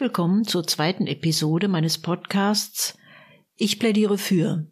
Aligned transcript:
Willkommen 0.00 0.44
zur 0.44 0.64
zweiten 0.64 1.08
Episode 1.08 1.66
meines 1.66 1.98
Podcasts 1.98 2.96
Ich 3.56 3.80
plädiere 3.80 4.16
für. 4.16 4.64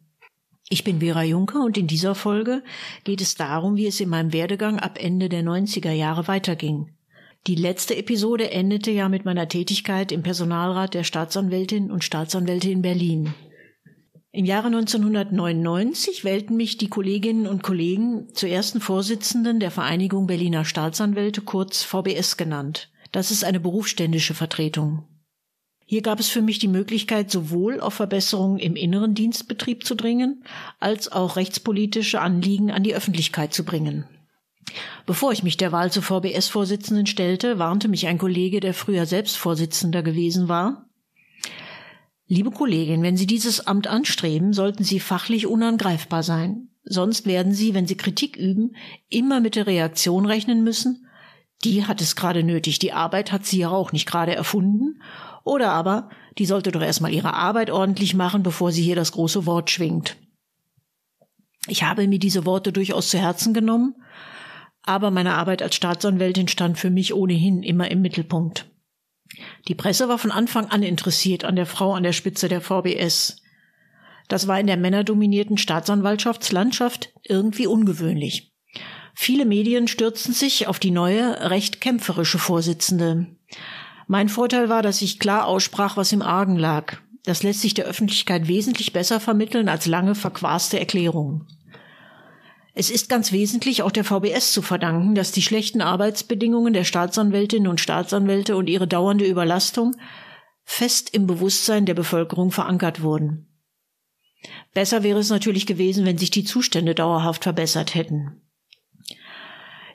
Ich 0.69 0.85
bin 0.85 1.01
Vera 1.01 1.25
Juncker 1.25 1.65
und 1.65 1.77
in 1.77 1.89
dieser 1.89 2.15
Folge 2.15 2.63
geht 3.03 3.21
es 3.21 3.35
darum, 3.35 3.75
wie 3.75 3.89
es 3.89 3.99
in 3.99 4.09
meinem 4.09 4.33
Werdegang 4.33 4.79
ab 4.79 5.03
Ende 5.03 5.29
der 5.29 5.43
90er 5.43 5.91
Jahre 5.91 6.29
weiterging. 6.29 6.95
Die 7.49 7.57
letzte 7.57 7.97
Episode 7.97 8.53
endete 8.53 8.93
ja 8.93 9.09
mit 9.09 9.25
meiner 9.25 9.49
Tätigkeit 9.49 10.12
im 10.12 10.23
Personalrat 10.23 10.95
der 10.95 11.03
Staatsanwältin 11.03 11.91
und 11.91 12.05
Staatsanwälte 12.05 12.70
in 12.70 12.83
Berlin. 12.83 13.34
Im 14.31 14.45
Jahre 14.45 14.69
1999 14.69 16.23
wählten 16.23 16.55
mich 16.55 16.79
die 16.79 16.89
Kolleginnen 16.89 17.48
und 17.48 17.65
Kollegen 17.65 18.33
zur 18.33 18.48
ersten 18.48 18.81
Vorsitzenden 18.81 19.59
der 19.59 19.73
Vereinigung 19.73 20.29
Berliner 20.29 20.65
Staatsanwälte, 20.65 21.41
kurz 21.41 21.83
VBS 21.83 22.37
genannt. 22.37 22.93
Das 23.11 23.33
ist 23.33 23.43
eine 23.43 23.59
berufsständische 23.59 24.34
Vertretung. 24.34 25.03
Hier 25.89 26.03
gab 26.03 26.19
es 26.19 26.29
für 26.29 26.43
mich 26.43 26.59
die 26.59 26.67
Möglichkeit, 26.67 27.31
sowohl 27.31 27.81
auf 27.81 27.95
Verbesserungen 27.95 28.59
im 28.59 28.75
inneren 28.75 29.15
Dienstbetrieb 29.15 29.87
zu 29.87 29.95
dringen, 29.95 30.43
als 30.81 31.12
auch 31.12 31.37
rechtspolitische 31.37 32.21
Anliegen 32.21 32.73
an 32.73 32.83
die 32.83 32.95
Öffentlichkeit 32.95 33.55
zu 33.55 33.65
bringen. 33.65 34.05
Bevor 35.07 35.31
ich 35.31 35.45
mich 35.45 35.57
der 35.57 35.71
Wahl 35.71 35.93
zur 35.93 36.03
VBS-Vorsitzenden 36.03 37.07
stellte, 37.07 37.61
warnte 37.61 37.87
mich 37.87 38.09
ein 38.09 38.19
Kollege, 38.19 38.59
der 38.59 38.75
früher 38.75 39.07
selbst 39.07 39.37
Vorsitzender 39.37 40.03
gewesen 40.03 40.49
war. 40.49 40.89
Liebe 42.27 42.51
Kollegin, 42.51 43.03
wenn 43.03 43.17
Sie 43.17 43.28
dieses 43.28 43.69
Amt 43.69 43.87
anstreben, 43.87 44.53
sollten 44.53 44.83
Sie 44.83 44.98
fachlich 44.98 45.47
unangreifbar 45.47 46.25
sein. 46.25 46.71
Sonst 46.83 47.27
werden 47.27 47.55
Sie, 47.55 47.75
wenn 47.75 47.87
Sie 47.87 47.97
Kritik 47.97 48.37
üben, 48.37 48.75
immer 49.09 49.39
mit 49.39 49.55
der 49.55 49.69
Reaktion 49.69 50.27
rechnen 50.27 50.65
müssen, 50.65 51.06
die 51.65 51.87
hat 51.87 52.00
es 52.00 52.17
gerade 52.17 52.43
nötig, 52.43 52.78
die 52.78 52.93
Arbeit 52.93 53.33
hat 53.33 53.47
sie 53.47 53.59
ja 53.59 53.71
auch 53.71 53.93
nicht 53.93 54.06
gerade 54.06 54.34
erfunden. 54.34 55.00
Oder 55.47 55.70
aber, 55.70 56.11
die 56.39 56.44
sollte 56.44 56.72
doch 56.72 56.83
erstmal 56.83 57.14
ihre 57.14 57.33
Arbeit 57.33 57.70
ordentlich 57.70 58.14
machen, 58.14 58.42
bevor 58.42 58.72
sie 58.72 58.83
hier 58.83 58.97
das 58.97 59.12
große 59.12 59.47
Wort 59.47 59.70
schwingt. 59.70 60.16
Ich 61.69 61.84
habe 61.84 62.08
mir 62.08 62.19
diese 62.19 62.44
Worte 62.44 62.72
durchaus 62.72 63.11
zu 63.11 63.19
Herzen 63.19 63.55
genommen, 63.55 63.94
aber 64.83 65.12
meine 65.12 65.34
Arbeit 65.34 65.62
als 65.62 65.77
Staatsanwältin 65.77 66.48
stand 66.48 66.78
für 66.78 66.91
mich 66.91 67.14
ohnehin 67.14 67.62
immer 67.62 67.88
im 67.92 68.03
Mittelpunkt. 68.03 68.69
Die 69.69 69.77
Presse 69.77 70.08
war 70.08 70.19
von 70.19 70.33
Anfang 70.33 70.66
an 70.66 70.83
interessiert 70.83 71.44
an 71.44 71.55
der 71.55 71.66
Frau 71.66 71.94
an 71.94 72.03
der 72.03 72.12
Spitze 72.12 72.48
der 72.48 72.60
VBS. 72.60 73.41
Das 74.27 74.48
war 74.48 74.58
in 74.58 74.66
der 74.66 74.77
männerdominierten 74.77 75.58
Staatsanwaltschaftslandschaft 75.58 77.12
irgendwie 77.22 77.69
ungewöhnlich. 77.69 78.53
Viele 79.14 79.44
Medien 79.44 79.86
stürzten 79.86 80.34
sich 80.34 80.66
auf 80.66 80.81
die 80.81 80.91
neue, 80.91 81.50
recht 81.50 81.81
kämpferische 81.81 82.38
Vorsitzende. 82.38 83.28
Mein 84.07 84.29
Vorteil 84.29 84.69
war, 84.69 84.83
dass 84.83 85.03
ich 85.03 85.19
klar 85.19 85.47
aussprach, 85.47 85.97
was 85.97 86.12
im 86.12 86.23
Argen 86.23 86.57
lag. 86.57 86.99
Das 87.25 87.43
lässt 87.43 87.61
sich 87.61 87.75
der 87.75 87.87
Öffentlichkeit 87.87 88.47
wesentlich 88.47 88.93
besser 88.93 89.19
vermitteln 89.19 89.69
als 89.69 89.87
lange 89.87 90.15
verquaste 90.15 90.79
Erklärungen. 90.79 91.47
Es 92.73 92.91
ist 92.91 93.09
ganz 93.09 93.33
wesentlich 93.33 93.83
auch 93.83 93.91
der 93.91 94.05
VBS 94.05 94.53
zu 94.53 94.62
verdanken, 94.62 95.15
dass 95.15 95.33
die 95.33 95.43
schlechten 95.43 95.81
Arbeitsbedingungen 95.81 96.73
der 96.73 96.84
Staatsanwältinnen 96.84 97.69
und 97.69 97.81
Staatsanwälte 97.81 98.57
und 98.57 98.69
ihre 98.69 98.87
dauernde 98.87 99.25
Überlastung 99.25 99.97
fest 100.62 101.11
im 101.12 101.27
Bewusstsein 101.27 101.87
der 101.87 101.95
Bevölkerung 101.95 102.53
verankert 102.53 103.03
wurden. 103.03 103.49
Besser 104.75 105.03
wäre 105.03 105.19
es 105.19 105.31
natürlich 105.31 105.67
gewesen, 105.67 106.05
wenn 106.05 106.19
sich 106.19 106.31
die 106.31 106.45
Zustände 106.45 106.95
dauerhaft 106.95 107.45
verbessert 107.45 107.95
hätten. 107.95 108.43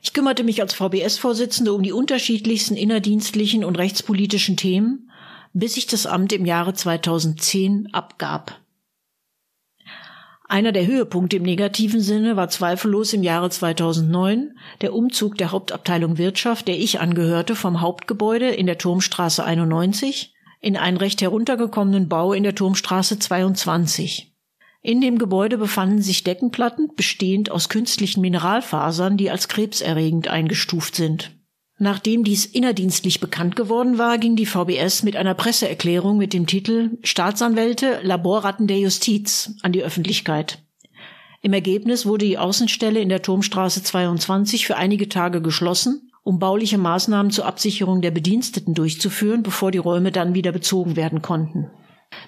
Ich 0.02 0.14
kümmerte 0.14 0.44
mich 0.44 0.62
als 0.62 0.74
VBS-Vorsitzende 0.74 1.74
um 1.74 1.84
die 1.84 1.92
unterschiedlichsten 1.92 2.76
innerdienstlichen 2.76 3.64
und 3.64 3.78
rechtspolitischen 3.78 4.58
Themen, 4.58 5.12
bis 5.54 5.78
ich 5.78 5.86
das 5.86 6.06
Amt 6.06 6.34
im 6.34 6.46
Jahre 6.46 6.74
2010 6.74 7.94
abgab. 7.94 8.60
Einer 10.48 10.72
der 10.74 10.86
Höhepunkte 10.86 11.38
im 11.38 11.44
negativen 11.44 12.02
Sinne 12.02 12.36
war 12.36 12.50
zweifellos 12.50 13.14
im 13.14 13.24
Jahre 13.24 13.50
2009 13.50 14.58
der 14.82 14.94
Umzug 14.94 15.38
der 15.38 15.52
Hauptabteilung 15.52 16.18
Wirtschaft, 16.18 16.68
der 16.68 16.78
ich 16.78 17.00
angehörte, 17.00 17.56
vom 17.56 17.80
Hauptgebäude 17.80 18.50
in 18.50 18.66
der 18.66 18.78
Turmstraße 18.78 19.46
91 19.46 20.34
in 20.60 20.78
einen 20.78 20.98
recht 20.98 21.22
heruntergekommenen 21.22 22.10
Bau 22.10 22.34
in 22.34 22.44
der 22.44 22.56
Turmstraße 22.56 23.18
22. 23.18 24.31
In 24.84 25.00
dem 25.00 25.20
Gebäude 25.20 25.60
befanden 25.60 26.02
sich 26.02 26.24
Deckenplatten, 26.24 26.90
bestehend 26.96 27.52
aus 27.52 27.70
künstlichen 27.70 28.22
Mineralfasern, 28.22 29.16
die 29.16 29.30
als 29.30 29.48
krebserregend 29.48 30.28
eingestuft 30.28 30.96
sind. 30.96 31.32
Nachdem 31.78 32.24
dies 32.24 32.46
innerdienstlich 32.46 33.20
bekannt 33.20 33.56
geworden 33.56 33.98
war, 33.98 34.18
ging 34.18 34.36
die 34.36 34.46
VBS 34.46 35.04
mit 35.04 35.16
einer 35.16 35.34
Presseerklärung 35.34 36.18
mit 36.18 36.34
dem 36.34 36.48
Titel 36.48 36.98
Staatsanwälte 37.04 38.00
Laborratten 38.02 38.68
der 38.68 38.80
Justiz 38.80 39.56
an 39.62 39.72
die 39.72 39.84
Öffentlichkeit. 39.84 40.64
Im 41.42 41.54
Ergebnis 41.54 42.06
wurde 42.06 42.26
die 42.26 42.38
Außenstelle 42.38 43.00
in 43.00 43.10
der 43.10 43.24
Turmstraße 43.24 43.82
22 43.84 44.68
für 44.68 44.78
einige 44.78 45.10
Tage 45.10 45.42
geschlossen, 45.42 46.12
um 46.24 46.38
bauliche 46.38 46.78
Maßnahmen 46.78 47.32
zur 47.32 47.46
Absicherung 47.46 48.02
der 48.02 48.12
Bediensteten 48.12 48.76
durchzuführen, 48.76 49.42
bevor 49.42 49.72
die 49.72 49.80
Räume 49.80 50.12
dann 50.12 50.36
wieder 50.36 50.52
bezogen 50.52 50.96
werden 50.96 51.22
konnten. 51.22 51.72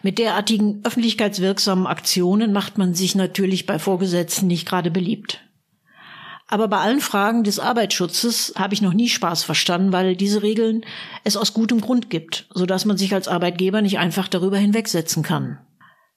Mit 0.01 0.17
derartigen 0.17 0.81
öffentlichkeitswirksamen 0.83 1.87
Aktionen 1.87 2.53
macht 2.53 2.77
man 2.77 2.93
sich 2.93 3.15
natürlich 3.15 3.65
bei 3.65 3.79
Vorgesetzten 3.79 4.47
nicht 4.47 4.67
gerade 4.67 4.91
beliebt. 4.91 5.39
Aber 6.47 6.67
bei 6.67 6.77
allen 6.77 6.99
Fragen 6.99 7.43
des 7.43 7.59
Arbeitsschutzes 7.59 8.53
habe 8.57 8.73
ich 8.73 8.81
noch 8.81 8.93
nie 8.93 9.09
Spaß 9.09 9.43
verstanden, 9.43 9.93
weil 9.93 10.15
diese 10.15 10.43
Regeln 10.43 10.85
es 11.23 11.37
aus 11.37 11.53
gutem 11.53 11.81
Grund 11.81 12.09
gibt, 12.09 12.47
so 12.53 12.65
dass 12.65 12.85
man 12.85 12.97
sich 12.97 13.13
als 13.13 13.27
Arbeitgeber 13.27 13.81
nicht 13.81 13.97
einfach 13.97 14.27
darüber 14.27 14.57
hinwegsetzen 14.57 15.23
kann. 15.23 15.59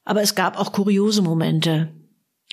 Aber 0.05 0.21
es 0.21 0.34
gab 0.34 0.59
auch 0.59 0.72
kuriose 0.72 1.22
Momente. 1.22 1.93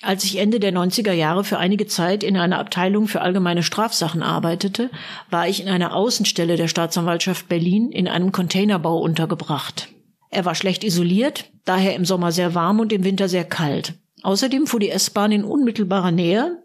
Als 0.02 0.24
ich 0.24 0.38
Ende 0.38 0.60
der 0.60 0.72
90er 0.72 1.12
Jahre 1.12 1.44
für 1.44 1.58
einige 1.58 1.86
Zeit 1.86 2.24
in 2.24 2.36
einer 2.36 2.58
Abteilung 2.58 3.06
für 3.06 3.20
allgemeine 3.20 3.62
Strafsachen 3.62 4.22
arbeitete, 4.22 4.90
war 5.30 5.48
ich 5.48 5.62
in 5.62 5.68
einer 5.68 5.94
Außenstelle 5.94 6.56
der 6.56 6.68
Staatsanwaltschaft 6.68 7.48
Berlin 7.48 7.90
in 7.90 8.08
einem 8.08 8.32
Containerbau 8.32 8.98
untergebracht. 8.98 9.93
Er 10.34 10.44
war 10.44 10.56
schlecht 10.56 10.82
isoliert, 10.82 11.52
daher 11.64 11.94
im 11.94 12.04
Sommer 12.04 12.32
sehr 12.32 12.56
warm 12.56 12.80
und 12.80 12.92
im 12.92 13.04
Winter 13.04 13.28
sehr 13.28 13.44
kalt. 13.44 13.94
Außerdem 14.24 14.66
fuhr 14.66 14.80
die 14.80 14.90
S-Bahn 14.90 15.30
in 15.30 15.44
unmittelbarer 15.44 16.10
Nähe, 16.10 16.60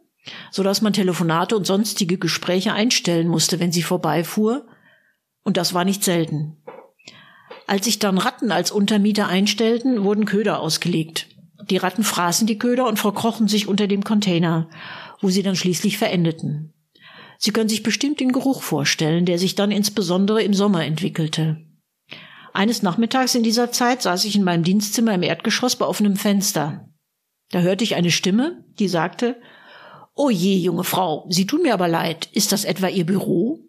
so 0.50 0.64
dass 0.64 0.82
man 0.82 0.92
Telefonate 0.92 1.56
und 1.56 1.68
sonstige 1.68 2.18
Gespräche 2.18 2.74
einstellen 2.74 3.28
musste, 3.28 3.60
wenn 3.60 3.72
sie 3.72 3.84
vorbeifuhr, 3.84 4.66
und 5.44 5.56
das 5.56 5.76
war 5.76 5.86
nicht 5.86 6.04
selten. 6.04 6.58
Als 7.68 7.86
sich 7.86 8.00
dann 8.00 8.18
Ratten 8.18 8.52
als 8.52 8.72
Untermieter 8.72 9.28
einstellten, 9.28 10.04
wurden 10.04 10.26
Köder 10.26 10.62
ausgelegt. 10.62 11.28
Die 11.70 11.78
Ratten 11.78 12.04
fraßen 12.04 12.48
die 12.48 12.58
Köder 12.58 12.88
und 12.88 12.98
verkrochen 12.98 13.48
sich 13.48 13.68
unter 13.68 13.86
dem 13.86 14.04
Container, 14.04 14.68
wo 15.22 15.30
sie 15.30 15.44
dann 15.44 15.56
schließlich 15.56 16.00
verendeten. 16.00 16.74
Sie 17.38 17.52
können 17.52 17.70
sich 17.70 17.84
bestimmt 17.84 18.20
den 18.20 18.32
Geruch 18.32 18.64
vorstellen, 18.64 19.26
der 19.26 19.38
sich 19.38 19.54
dann 19.54 19.70
insbesondere 19.70 20.42
im 20.42 20.56
Sommer 20.56 20.86
entwickelte. 20.86 21.69
Eines 22.54 22.82
Nachmittags 22.82 23.36
in 23.36 23.44
dieser 23.44 23.72
Zeit 23.72 24.02
saß 24.02 24.26
ich 24.26 24.36
in 24.36 24.44
meinem 24.44 24.64
Dienstzimmer 24.64 25.14
im 25.14 25.24
Erdgeschoss 25.24 25.76
bei 25.76 25.86
offenem 25.86 26.16
Fenster. 26.16 26.90
Da 27.52 27.60
hörte 27.62 27.84
ich 27.84 27.96
eine 27.96 28.12
Stimme, 28.12 28.64
die 28.80 28.88
sagte, 28.88 29.36
Oh 30.16 30.30
je, 30.30 30.58
junge 30.58 30.84
Frau, 30.84 31.26
Sie 31.30 31.48
tun 31.48 31.62
mir 31.62 31.74
aber 31.74 31.88
leid. 31.88 32.30
Ist 32.34 32.52
das 32.52 32.66
etwa 32.66 32.88
Ihr 32.88 33.06
Büro? 33.06 33.60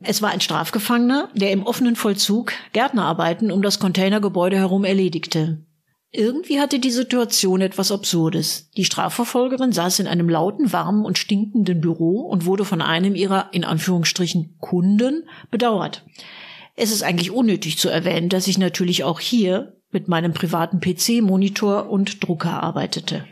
Es 0.00 0.22
war 0.22 0.30
ein 0.30 0.40
Strafgefangener, 0.40 1.28
der 1.34 1.50
im 1.50 1.64
offenen 1.64 1.96
Vollzug 1.96 2.52
Gärtnerarbeiten 2.72 3.50
um 3.50 3.62
das 3.62 3.78
Containergebäude 3.78 4.56
herum 4.56 4.84
erledigte. 4.84 5.64
Irgendwie 6.10 6.58
hatte 6.58 6.78
die 6.78 6.90
Situation 6.90 7.60
etwas 7.60 7.92
Absurdes. 7.92 8.70
Die 8.76 8.86
Strafverfolgerin 8.86 9.72
saß 9.72 9.98
in 9.98 10.06
einem 10.06 10.28
lauten, 10.30 10.72
warmen 10.72 11.04
und 11.04 11.18
stinkenden 11.18 11.82
Büro 11.82 12.20
und 12.20 12.46
wurde 12.46 12.64
von 12.64 12.80
einem 12.80 13.14
ihrer, 13.14 13.50
in 13.52 13.64
Anführungsstrichen, 13.64 14.56
Kunden 14.58 15.28
bedauert. 15.50 16.04
Es 16.80 16.92
ist 16.92 17.02
eigentlich 17.02 17.32
unnötig 17.32 17.76
zu 17.76 17.88
erwähnen, 17.88 18.28
dass 18.28 18.46
ich 18.46 18.56
natürlich 18.56 19.02
auch 19.02 19.18
hier 19.18 19.76
mit 19.90 20.06
meinem 20.06 20.32
privaten 20.32 20.78
PC, 20.78 21.22
Monitor 21.22 21.90
und 21.90 22.24
Drucker 22.24 22.62
arbeitete. 22.62 23.24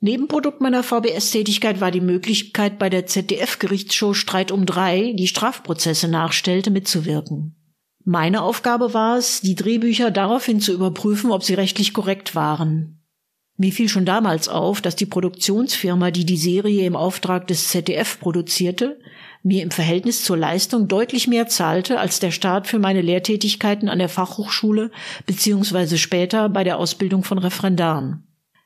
Nebenprodukt 0.00 0.62
meiner 0.62 0.82
VBS-Tätigkeit 0.82 1.82
war 1.82 1.90
die 1.90 2.00
Möglichkeit, 2.00 2.78
bei 2.78 2.88
der 2.88 3.06
ZDF-Gerichtsshow 3.06 4.14
Streit 4.14 4.50
um 4.50 4.64
drei, 4.64 5.12
die 5.12 5.26
Strafprozesse 5.26 6.08
nachstellte, 6.08 6.70
mitzuwirken. 6.70 7.56
Meine 8.04 8.40
Aufgabe 8.40 8.94
war 8.94 9.18
es, 9.18 9.42
die 9.42 9.54
Drehbücher 9.54 10.10
daraufhin 10.10 10.60
zu 10.60 10.72
überprüfen, 10.72 11.30
ob 11.30 11.44
sie 11.44 11.54
rechtlich 11.54 11.92
korrekt 11.92 12.34
waren. 12.34 13.02
Mir 13.58 13.72
fiel 13.72 13.90
schon 13.90 14.06
damals 14.06 14.48
auf, 14.48 14.80
dass 14.80 14.96
die 14.96 15.06
Produktionsfirma, 15.06 16.10
die 16.10 16.24
die 16.24 16.38
Serie 16.38 16.86
im 16.86 16.96
Auftrag 16.96 17.46
des 17.48 17.68
ZDF 17.68 18.18
produzierte, 18.18 18.98
mir 19.42 19.62
im 19.62 19.70
Verhältnis 19.70 20.24
zur 20.24 20.36
Leistung 20.36 20.88
deutlich 20.88 21.26
mehr 21.26 21.48
zahlte 21.48 21.98
als 21.98 22.20
der 22.20 22.30
Staat 22.30 22.66
für 22.66 22.78
meine 22.78 23.00
Lehrtätigkeiten 23.00 23.88
an 23.88 23.98
der 23.98 24.08
Fachhochschule 24.08 24.90
beziehungsweise 25.26 25.98
später 25.98 26.48
bei 26.48 26.64
der 26.64 26.78
Ausbildung 26.78 27.24
von 27.24 27.38
Referendaren. 27.38 28.24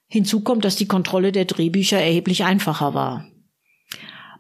Hinzu 0.09 0.41
kommt, 0.41 0.65
dass 0.65 0.77
die 0.77 0.87
Kontrolle 0.87 1.33
der 1.33 1.47
Drehbücher 1.47 2.01
erheblich 2.01 2.45
einfacher 2.45 2.95
war. 2.95 3.27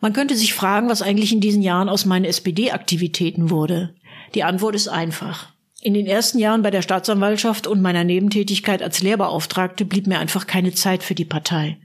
Man 0.01 0.13
könnte 0.13 0.37
sich 0.37 0.55
fragen, 0.55 0.89
was 0.89 1.03
eigentlich 1.03 1.33
in 1.33 1.41
diesen 1.41 1.63
Jahren 1.63 1.89
aus 1.89 2.05
meinen 2.05 2.25
SPD-Aktivitäten 2.25 3.51
wurde. 3.51 3.95
Die 4.35 4.45
Antwort 4.45 4.75
ist 4.75 4.89
einfach. 4.89 5.53
In 5.81 5.95
den 5.95 6.07
ersten 6.07 6.39
Jahren 6.39 6.63
bei 6.63 6.71
der 6.71 6.83
Staatsanwaltschaft 6.83 7.67
und 7.67 7.81
meiner 7.81 8.05
Nebentätigkeit 8.05 8.83
als 8.83 9.03
Lehrbeauftragte 9.03 9.85
blieb 9.85 10.07
mir 10.07 10.19
einfach 10.19 10.47
keine 10.47 10.73
Zeit 10.73 11.03
für 11.03 11.15
die 11.15 11.25
Partei. 11.25 11.79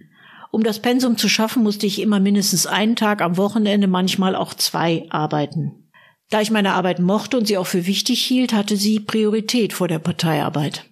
Um 0.51 0.63
das 0.63 0.79
Pensum 0.79 1.17
zu 1.17 1.29
schaffen, 1.29 1.63
musste 1.63 1.87
ich 1.87 2.01
immer 2.01 2.19
mindestens 2.19 2.67
einen 2.67 2.97
Tag 2.97 3.21
am 3.21 3.37
Wochenende, 3.37 3.87
manchmal 3.87 4.35
auch 4.35 4.53
zwei 4.53 5.05
arbeiten. 5.09 5.89
Da 6.29 6.41
ich 6.41 6.51
meine 6.51 6.73
Arbeit 6.73 6.99
mochte 6.99 7.37
und 7.37 7.47
sie 7.47 7.57
auch 7.57 7.67
für 7.67 7.85
wichtig 7.85 8.21
hielt, 8.21 8.53
hatte 8.53 8.75
sie 8.75 8.99
Priorität 8.99 9.73
vor 9.73 9.87
der 9.87 9.99
Parteiarbeit. 9.99 10.85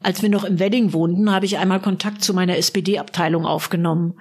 Als 0.00 0.22
wir 0.22 0.28
noch 0.28 0.44
im 0.44 0.58
Wedding 0.58 0.92
wohnten, 0.92 1.30
habe 1.32 1.46
ich 1.46 1.58
einmal 1.58 1.80
Kontakt 1.80 2.22
zu 2.22 2.34
meiner 2.34 2.56
SPD-Abteilung 2.56 3.46
aufgenommen. 3.46 4.14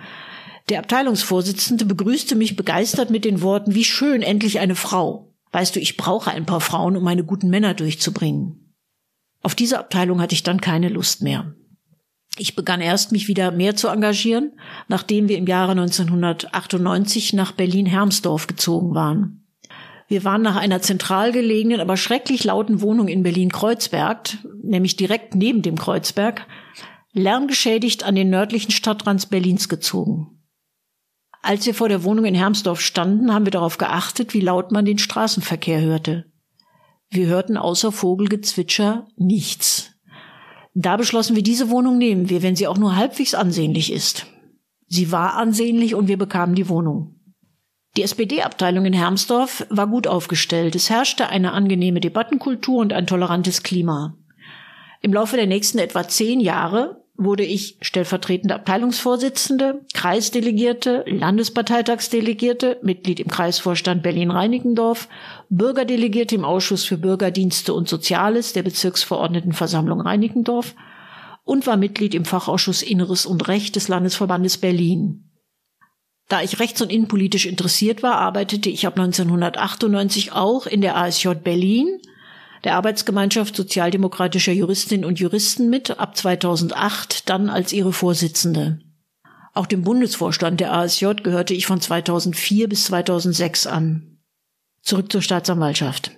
Der 0.70 0.80
Abteilungsvorsitzende 0.80 1.86
begrüßte 1.86 2.36
mich 2.36 2.56
begeistert 2.56 3.10
mit 3.10 3.26
den 3.26 3.42
Worten, 3.42 3.76
wie 3.76 3.84
schön, 3.84 4.22
endlich 4.22 4.60
eine 4.60 4.76
Frau. 4.76 5.34
Weißt 5.52 5.76
du, 5.76 5.80
ich 5.80 5.98
brauche 5.98 6.32
ein 6.32 6.46
paar 6.46 6.62
Frauen, 6.62 6.98
um 6.98 7.04
meine 7.04 7.24
guten 7.24 7.50
Männer 7.50 7.74
durchzubringen. 7.74 8.74
Auf 9.44 9.54
diese 9.54 9.78
Abteilung 9.78 10.22
hatte 10.22 10.34
ich 10.34 10.44
dann 10.44 10.62
keine 10.62 10.90
Lust 10.90 11.22
mehr. 11.22 11.54
Ich 12.38 12.56
begann 12.56 12.82
erst, 12.82 13.12
mich 13.12 13.28
wieder 13.28 13.52
mehr 13.52 13.76
zu 13.76 13.88
engagieren, 13.88 14.54
nachdem 14.88 15.30
wir 15.30 15.38
im 15.38 15.48
Jahre 15.48 15.72
1998 15.72 17.34
nach 17.34 17.54
Berlin-Hermsdorf 17.54 18.48
gezogen 18.48 18.94
waren. 18.94 19.46
Wir 20.08 20.24
waren 20.24 20.42
nach 20.42 20.56
einer 20.56 20.82
zentral 20.82 21.32
gelegenen, 21.32 21.80
aber 21.80 21.98
schrecklich 21.98 22.44
lauten 22.44 22.82
Wohnung 22.82 23.08
in 23.08 23.24
Berlin-Kreuzberg, 23.24 24.38
nämlich 24.62 24.98
direkt 24.98 25.34
neben 25.34 25.62
dem 25.62 25.78
Kreuzberg, 25.78 26.46
lärmgeschädigt 27.14 28.04
an 28.04 28.16
den 28.16 28.30
nördlichen 28.30 28.72
Stadtrand 28.72 29.30
Berlins 29.30 29.70
gezogen. 29.70 30.36
Als 31.42 31.66
wir 31.66 31.74
vor 31.74 31.90
der 31.90 32.04
Wohnung 32.04 32.26
in 32.26 32.36
Hermsdorf 32.36 32.82
standen, 32.82 33.34
haben 33.34 33.46
wir 33.46 33.52
darauf 33.52 33.78
geachtet, 33.78 34.34
wie 34.34 34.42
laut 34.42 34.72
man 34.72 34.84
den 34.84 34.98
Straßenverkehr 34.98 35.80
hörte. 35.82 36.26
Wir 37.10 37.28
hörten 37.28 37.56
außer 37.56 37.92
Vogelgezwitscher 37.92 39.08
nichts. 39.16 39.95
Da 40.78 40.98
beschlossen 40.98 41.38
wir, 41.38 41.44
diese 41.44 41.70
Wohnung 41.70 41.98
nehmen 41.98 42.30
wir, 42.30 42.44
wenn 42.44 42.58
sie 42.58 42.68
auch 42.68 42.78
nur 42.78 42.98
halbwegs 42.98 43.34
ansehnlich 43.34 43.92
ist. 43.92 44.28
Sie 44.88 45.12
war 45.12 45.36
ansehnlich 45.36 45.96
und 45.96 46.10
wir 46.10 46.18
bekamen 46.18 46.54
die 46.54 46.68
Wohnung. 46.68 47.16
Die 47.96 48.04
SPD-Abteilung 48.04 48.86
in 48.86 48.94
Hermsdorf 48.94 49.66
war 49.70 49.88
gut 49.88 50.06
aufgestellt. 50.06 50.76
Es 50.76 50.90
herrschte 50.90 51.30
eine 51.30 51.54
angenehme 51.54 52.02
Debattenkultur 52.02 52.80
und 52.80 52.92
ein 52.92 53.08
tolerantes 53.08 53.64
Klima. 53.64 54.18
Im 55.02 55.14
Laufe 55.14 55.38
der 55.38 55.48
nächsten 55.48 55.78
etwa 55.78 56.06
zehn 56.06 56.42
Jahre 56.42 57.05
wurde 57.18 57.44
ich 57.44 57.78
stellvertretende 57.82 58.56
Abteilungsvorsitzende, 58.56 59.82
Kreisdelegierte, 59.94 61.06
Landesparteitagsdelegierte, 61.08 62.80
Mitglied 62.82 63.20
im 63.20 63.28
Kreisvorstand 63.28 64.04
Berlin-Reinickendorf, 64.04 65.08
Bürgerdelegierte 65.50 66.36
im 66.36 66.44
Ausschuss 66.44 66.84
für 66.84 66.98
Bürgerdienste 66.98 67.74
und 67.74 67.88
Soziales 67.88 68.54
der 68.54 68.64
Bezirksverordnetenversammlung 68.64 70.02
Reinickendorf 70.02 70.76
und 71.44 71.68
war 71.68 71.78
Mitglied 71.78 72.16
im 72.16 72.26
Fachausschuss 72.26 72.82
Inneres 72.82 73.26
und 73.26 73.48
Recht 73.48 73.76
des 73.76 73.88
Landesverbandes 73.88 74.58
Berlin. 74.58 75.32
Da 76.28 76.42
ich 76.42 76.60
rechts- 76.60 76.82
und 76.82 76.92
innenpolitisch 76.92 77.46
interessiert 77.46 78.04
war, 78.04 78.16
arbeitete 78.16 78.70
ich 78.70 78.88
ab 78.88 78.98
1998 78.98 80.34
auch 80.34 80.66
in 80.66 80.82
der 80.82 80.98
ASJ 80.98 81.30
Berlin– 81.36 82.00
der 82.66 82.76
Arbeitsgemeinschaft 82.76 83.56
sozialdemokratischer 83.56 84.52
Juristinnen 84.52 85.06
und 85.06 85.20
Juristen 85.20 85.70
mit, 85.70 86.00
ab 86.00 86.18
2008 86.18 87.30
dann 87.30 87.50
als 87.50 87.72
ihre 87.72 87.94
Vorsitzende. 87.94 88.80
Auch 89.54 89.68
dem 89.68 89.84
Bundesvorstand 89.84 90.60
der 90.60 90.74
ASJ 90.74 91.14
gehörte 91.24 91.54
ich 91.54 91.66
von 91.68 91.80
2004 91.80 92.68
bis 92.68 92.86
2006 92.86 93.68
an. 93.68 94.18
Zurück 94.82 95.12
zur 95.12 95.22
Staatsanwaltschaft. 95.22 96.12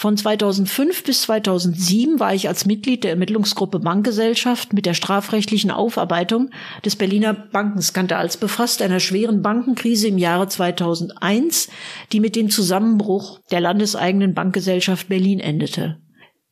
Von 0.00 0.16
2005 0.16 1.04
bis 1.04 1.20
2007 1.20 2.20
war 2.20 2.32
ich 2.32 2.48
als 2.48 2.64
Mitglied 2.64 3.04
der 3.04 3.10
Ermittlungsgruppe 3.10 3.80
Bankgesellschaft 3.80 4.72
mit 4.72 4.86
der 4.86 4.94
strafrechtlichen 4.94 5.70
Aufarbeitung 5.70 6.48
des 6.82 6.96
Berliner 6.96 7.34
Bankenskandals 7.34 8.38
befasst, 8.38 8.80
einer 8.80 8.98
schweren 8.98 9.42
Bankenkrise 9.42 10.08
im 10.08 10.16
Jahre 10.16 10.48
2001, 10.48 11.68
die 12.12 12.20
mit 12.20 12.34
dem 12.34 12.48
Zusammenbruch 12.48 13.40
der 13.50 13.60
landeseigenen 13.60 14.32
Bankgesellschaft 14.32 15.10
Berlin 15.10 15.38
endete. 15.38 16.00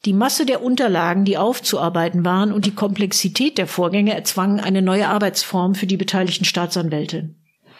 Die 0.04 0.12
Masse 0.12 0.44
der 0.44 0.62
Unterlagen, 0.62 1.24
die 1.24 1.38
aufzuarbeiten 1.38 2.26
waren, 2.26 2.52
und 2.52 2.66
die 2.66 2.74
Komplexität 2.74 3.56
der 3.56 3.66
Vorgänge 3.66 4.14
erzwangen 4.14 4.60
eine 4.60 4.82
neue 4.82 5.08
Arbeitsform 5.08 5.74
für 5.74 5.86
die 5.86 5.96
beteiligten 5.96 6.44
Staatsanwälte. 6.44 7.34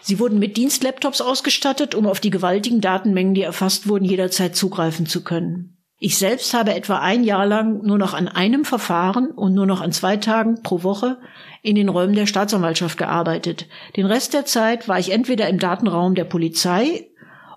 Sie 0.09 0.19
wurden 0.19 0.39
mit 0.39 0.57
Dienstlaptops 0.57 1.21
ausgestattet, 1.21 1.95
um 1.95 2.07
auf 2.07 2.19
die 2.19 2.31
gewaltigen 2.31 2.81
Datenmengen, 2.81 3.35
die 3.35 3.43
erfasst 3.43 3.91
wurden, 3.91 4.07
jederzeit 4.07 4.57
zugreifen 4.57 5.05
zu 5.05 5.23
können. 5.23 5.77
Ich 5.99 6.17
selbst 6.17 6.55
habe 6.55 6.73
etwa 6.75 7.01
ein 7.01 7.25
Jahr 7.25 7.45
lang 7.45 7.83
nur 7.85 7.99
noch 7.99 8.15
an 8.15 8.27
einem 8.27 8.65
Verfahren 8.65 9.31
und 9.31 9.53
nur 9.53 9.67
noch 9.67 9.83
an 9.83 9.93
zwei 9.93 10.17
Tagen 10.17 10.63
pro 10.63 10.83
Woche 10.83 11.19
in 11.61 11.75
den 11.75 11.91
Räumen 11.91 12.15
der 12.15 12.25
Staatsanwaltschaft 12.25 12.97
gearbeitet. 12.97 13.67
Den 13.97 14.07
Rest 14.07 14.33
der 14.33 14.47
Zeit 14.47 14.89
war 14.89 14.99
ich 14.99 15.13
entweder 15.13 15.47
im 15.47 15.59
Datenraum 15.59 16.15
der 16.15 16.25
Polizei 16.25 17.11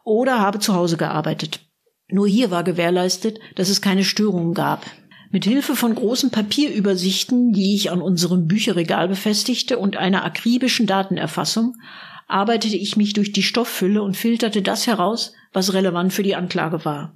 oder 0.03 0.41
habe 0.41 0.59
zu 0.59 0.75
Hause 0.75 0.97
gearbeitet. 0.97 1.61
Nur 2.09 2.27
hier 2.27 2.51
war 2.51 2.65
gewährleistet, 2.65 3.39
dass 3.55 3.69
es 3.69 3.79
keine 3.79 4.03
Störungen 4.03 4.53
gab. 4.53 4.85
Mit 5.29 5.45
Hilfe 5.45 5.77
von 5.77 5.95
großen 5.95 6.31
Papierübersichten, 6.31 7.53
die 7.53 7.75
ich 7.75 7.91
an 7.91 8.01
unserem 8.01 8.47
Bücherregal 8.47 9.07
befestigte 9.07 9.79
und 9.79 9.95
einer 9.95 10.25
akribischen 10.25 10.85
Datenerfassung, 10.85 11.75
arbeitete 12.31 12.77
ich 12.77 12.97
mich 12.97 13.13
durch 13.13 13.31
die 13.31 13.43
Stofffülle 13.43 14.01
und 14.01 14.17
filterte 14.17 14.61
das 14.61 14.87
heraus, 14.87 15.33
was 15.53 15.73
relevant 15.73 16.13
für 16.13 16.23
die 16.23 16.35
Anklage 16.35 16.85
war. 16.85 17.15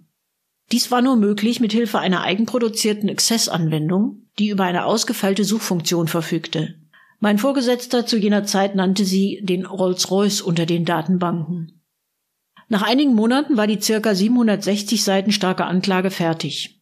Dies 0.72 0.92
war 0.92 1.02
nur 1.02 1.16
möglich 1.16 1.60
mit 1.60 1.72
Hilfe 1.72 2.00
einer 2.00 2.24
eigenproduzierten 2.24 3.10
Access-Anwendung, 3.10 4.28
die 4.40 4.50
über 4.50 4.64
eine 4.64 4.86
ausgefeilte 4.86 5.44
Suchfunktion 5.44 6.08
verfügte. 6.08 6.76
Mein 7.20 7.38
Vorgesetzter 7.38 8.06
zu 8.06 8.18
jener 8.18 8.44
Zeit 8.44 8.76
nannte 8.76 9.06
sie 9.06 9.40
den 9.44 9.66
Rolls-Royce 9.66 10.42
unter 10.42 10.66
den 10.66 10.86
Datenbanken. 10.86 11.82
Nach 12.68 12.82
einigen 12.82 13.14
Monaten 13.14 13.58
war 13.58 13.68
die 13.68 13.80
circa 13.80 14.16
760 14.16 15.04
Seiten 15.04 15.32
starke 15.32 15.66
Anklage 15.66 16.10
fertig. 16.10 16.75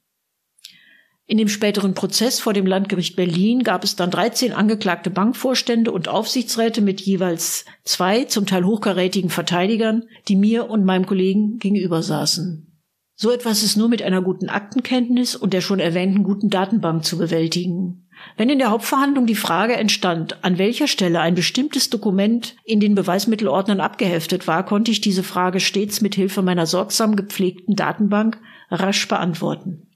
In 1.26 1.38
dem 1.38 1.48
späteren 1.48 1.94
Prozess 1.94 2.42
vor 2.42 2.52
dem 2.52 2.66
Landgericht 2.66 3.16
Berlin 3.16 3.64
gab 3.64 3.86
es 3.86 3.96
dann 3.96 4.12
13 4.12 4.52
angeklagte 4.52 5.10
Bankvorstände 5.10 5.92
und 5.92 6.10
Aufsichtsräte 6.10 6.82
mit 6.82 7.00
jeweils 7.00 7.64
zwei, 7.86 8.26
zum 8.26 8.46
Teil 8.46 8.66
hochkarätigen 8.66 9.30
Verteidigern, 9.30 10.04
die 10.28 10.36
mir 10.36 10.70
und 10.70 10.84
meinem 10.84 11.06
Kollegen 11.06 11.60
gegenüber 11.60 12.04
saßen. 12.04 12.70
So 13.16 13.32
etwas 13.32 13.64
ist 13.64 13.78
nur 13.78 13.88
mit 13.88 14.02
einer 14.02 14.22
guten 14.22 14.50
Aktenkenntnis 14.50 15.36
und 15.36 15.54
der 15.54 15.62
schon 15.62 15.80
erwähnten 15.80 16.24
guten 16.24 16.50
Datenbank 16.50 17.06
zu 17.06 17.18
bewältigen. 17.18 18.10
Wenn 18.36 18.50
in 18.50 18.60
der 18.60 18.72
Hauptverhandlung 18.72 19.26
die 19.26 19.36
Frage 19.36 19.76
entstand, 19.76 20.44
an 20.44 20.58
welcher 20.58 20.88
Stelle 20.88 21.22
ein 21.22 21.36
bestimmtes 21.36 21.90
Dokument 21.90 22.56
in 22.66 22.80
den 22.80 22.96
Beweismittelordnern 22.96 23.80
abgeheftet 23.80 24.48
war, 24.48 24.66
konnte 24.66 24.92
ich 24.92 25.00
diese 25.00 25.24
Frage 25.24 25.60
stets 25.60 26.02
mit 26.02 26.16
Hilfe 26.16 26.42
meiner 26.42 26.66
sorgsam 26.66 27.16
gepflegten 27.16 27.76
Datenbank 27.76 28.40
rasch 28.70 29.08
beantworten. 29.08 29.93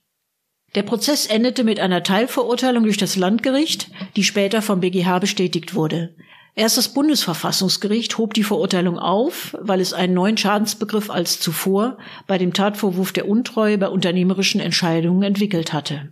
Der 0.75 0.83
Prozess 0.83 1.25
endete 1.25 1.63
mit 1.63 1.79
einer 1.79 2.03
Teilverurteilung 2.03 2.83
durch 2.83 2.97
das 2.97 3.15
Landgericht, 3.15 3.89
die 4.15 4.23
später 4.23 4.61
vom 4.61 4.81
BGH 4.81 5.19
bestätigt 5.19 5.73
wurde. 5.73 6.15
Erst 6.55 6.77
das 6.77 6.89
Bundesverfassungsgericht 6.89 8.17
hob 8.17 8.33
die 8.33 8.43
Verurteilung 8.43 8.97
auf, 8.97 9.55
weil 9.61 9.79
es 9.79 9.93
einen 9.93 10.15
neuen 10.15 10.37
Schadensbegriff 10.37 11.11
als 11.11 11.39
zuvor 11.39 11.99
bei 12.25 12.39
dem 12.39 12.51
Tatvorwurf 12.51 13.11
der 13.11 13.27
Untreue 13.27 13.77
bei 13.77 13.87
unternehmerischen 13.89 14.59
Entscheidungen 14.59 15.23
entwickelt 15.23 15.71
hatte. 15.71 16.11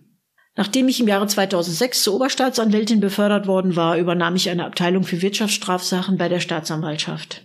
Nachdem 0.55 0.87
ich 0.87 1.01
im 1.01 1.07
Jahre 1.07 1.27
2006 1.27 2.03
zur 2.03 2.15
Oberstaatsanwältin 2.15 2.99
befördert 2.99 3.47
worden 3.47 3.75
war, 3.75 3.97
übernahm 3.97 4.35
ich 4.35 4.49
eine 4.49 4.65
Abteilung 4.65 5.03
für 5.03 5.21
Wirtschaftsstrafsachen 5.21 6.17
bei 6.17 6.29
der 6.29 6.39
Staatsanwaltschaft. 6.39 7.44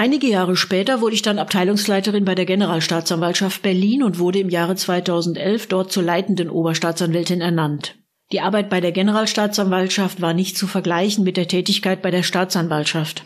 Einige 0.00 0.28
Jahre 0.28 0.54
später 0.54 1.00
wurde 1.00 1.16
ich 1.16 1.22
dann 1.22 1.40
Abteilungsleiterin 1.40 2.24
bei 2.24 2.36
der 2.36 2.46
Generalstaatsanwaltschaft 2.46 3.62
Berlin 3.62 4.04
und 4.04 4.20
wurde 4.20 4.38
im 4.38 4.48
Jahre 4.48 4.76
2011 4.76 5.66
dort 5.66 5.90
zur 5.90 6.04
leitenden 6.04 6.50
Oberstaatsanwältin 6.50 7.40
ernannt. 7.40 7.96
Die 8.30 8.40
Arbeit 8.40 8.70
bei 8.70 8.80
der 8.80 8.92
Generalstaatsanwaltschaft 8.92 10.20
war 10.20 10.34
nicht 10.34 10.56
zu 10.56 10.68
vergleichen 10.68 11.24
mit 11.24 11.36
der 11.36 11.48
Tätigkeit 11.48 12.00
bei 12.00 12.12
der 12.12 12.22
Staatsanwaltschaft. 12.22 13.24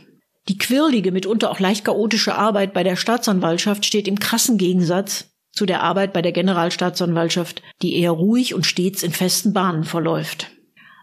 Die 0.48 0.56
quirlige, 0.56 1.12
mitunter 1.12 1.50
auch 1.50 1.60
leicht 1.60 1.84
chaotische 1.84 2.36
Arbeit 2.36 2.72
bei 2.72 2.84
der 2.84 2.96
Staatsanwaltschaft 2.96 3.84
steht 3.84 4.08
im 4.08 4.18
krassen 4.18 4.56
Gegensatz 4.56 5.28
zu 5.50 5.66
der 5.66 5.82
Arbeit 5.82 6.14
bei 6.14 6.22
der 6.22 6.32
Generalstaatsanwaltschaft, 6.32 7.60
die 7.82 7.96
eher 7.96 8.12
ruhig 8.12 8.54
und 8.54 8.64
stets 8.64 9.02
in 9.02 9.12
festen 9.12 9.52
Bahnen 9.52 9.84
verläuft. 9.84 10.50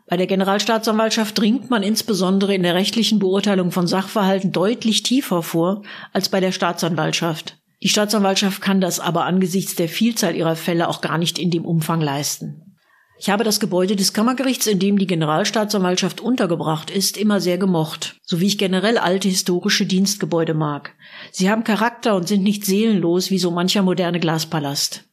Bei 0.09 0.17
der 0.17 0.25
Generalstaatsanwaltschaft 0.25 1.37
dringt 1.37 1.69
man 1.69 1.83
insbesondere 1.83 2.55
in 2.55 2.63
der 2.63 2.73
rechtlichen 2.73 3.19
Beurteilung 3.19 3.69
von 3.69 3.85
Sachverhalten 3.85 4.51
deutlich 4.51 5.03
tiefer 5.03 5.43
vor 5.43 5.83
als 6.13 6.29
bei 6.29 6.39
der 6.39 6.51
Staatsanwaltschaft. 6.51 7.57
Die 7.83 7.89
Staatsanwaltschaft 7.89 8.59
kann 8.59 8.81
das 8.81 8.99
aber 8.99 9.25
angesichts 9.25 9.75
der 9.75 9.87
Vielzahl 9.87 10.35
ihrer 10.35 10.55
Fälle 10.55 10.87
auch 10.87 11.01
gar 11.01 11.19
nicht 11.19 11.37
in 11.37 11.51
dem 11.51 11.63
Umfang 11.63 12.01
leisten. 12.01 12.75
Ich 13.19 13.29
habe 13.29 13.43
das 13.43 13.59
Gebäude 13.59 13.95
des 13.95 14.13
Kammergerichts, 14.13 14.65
in 14.65 14.79
dem 14.79 14.97
die 14.97 15.05
Generalstaatsanwaltschaft 15.05 16.21
untergebracht 16.21 16.89
ist, 16.89 17.15
immer 17.15 17.39
sehr 17.39 17.59
gemocht, 17.59 18.15
so 18.23 18.39
wie 18.39 18.47
ich 18.47 18.57
generell 18.57 18.97
alte 18.97 19.27
historische 19.27 19.85
Dienstgebäude 19.85 20.55
mag. 20.55 20.95
Sie 21.31 21.51
haben 21.51 21.63
Charakter 21.63 22.15
und 22.15 22.27
sind 22.27 22.43
nicht 22.43 22.65
seelenlos 22.65 23.29
wie 23.29 23.39
so 23.39 23.51
mancher 23.51 23.83
moderne 23.83 24.19
Glaspalast. 24.19 25.08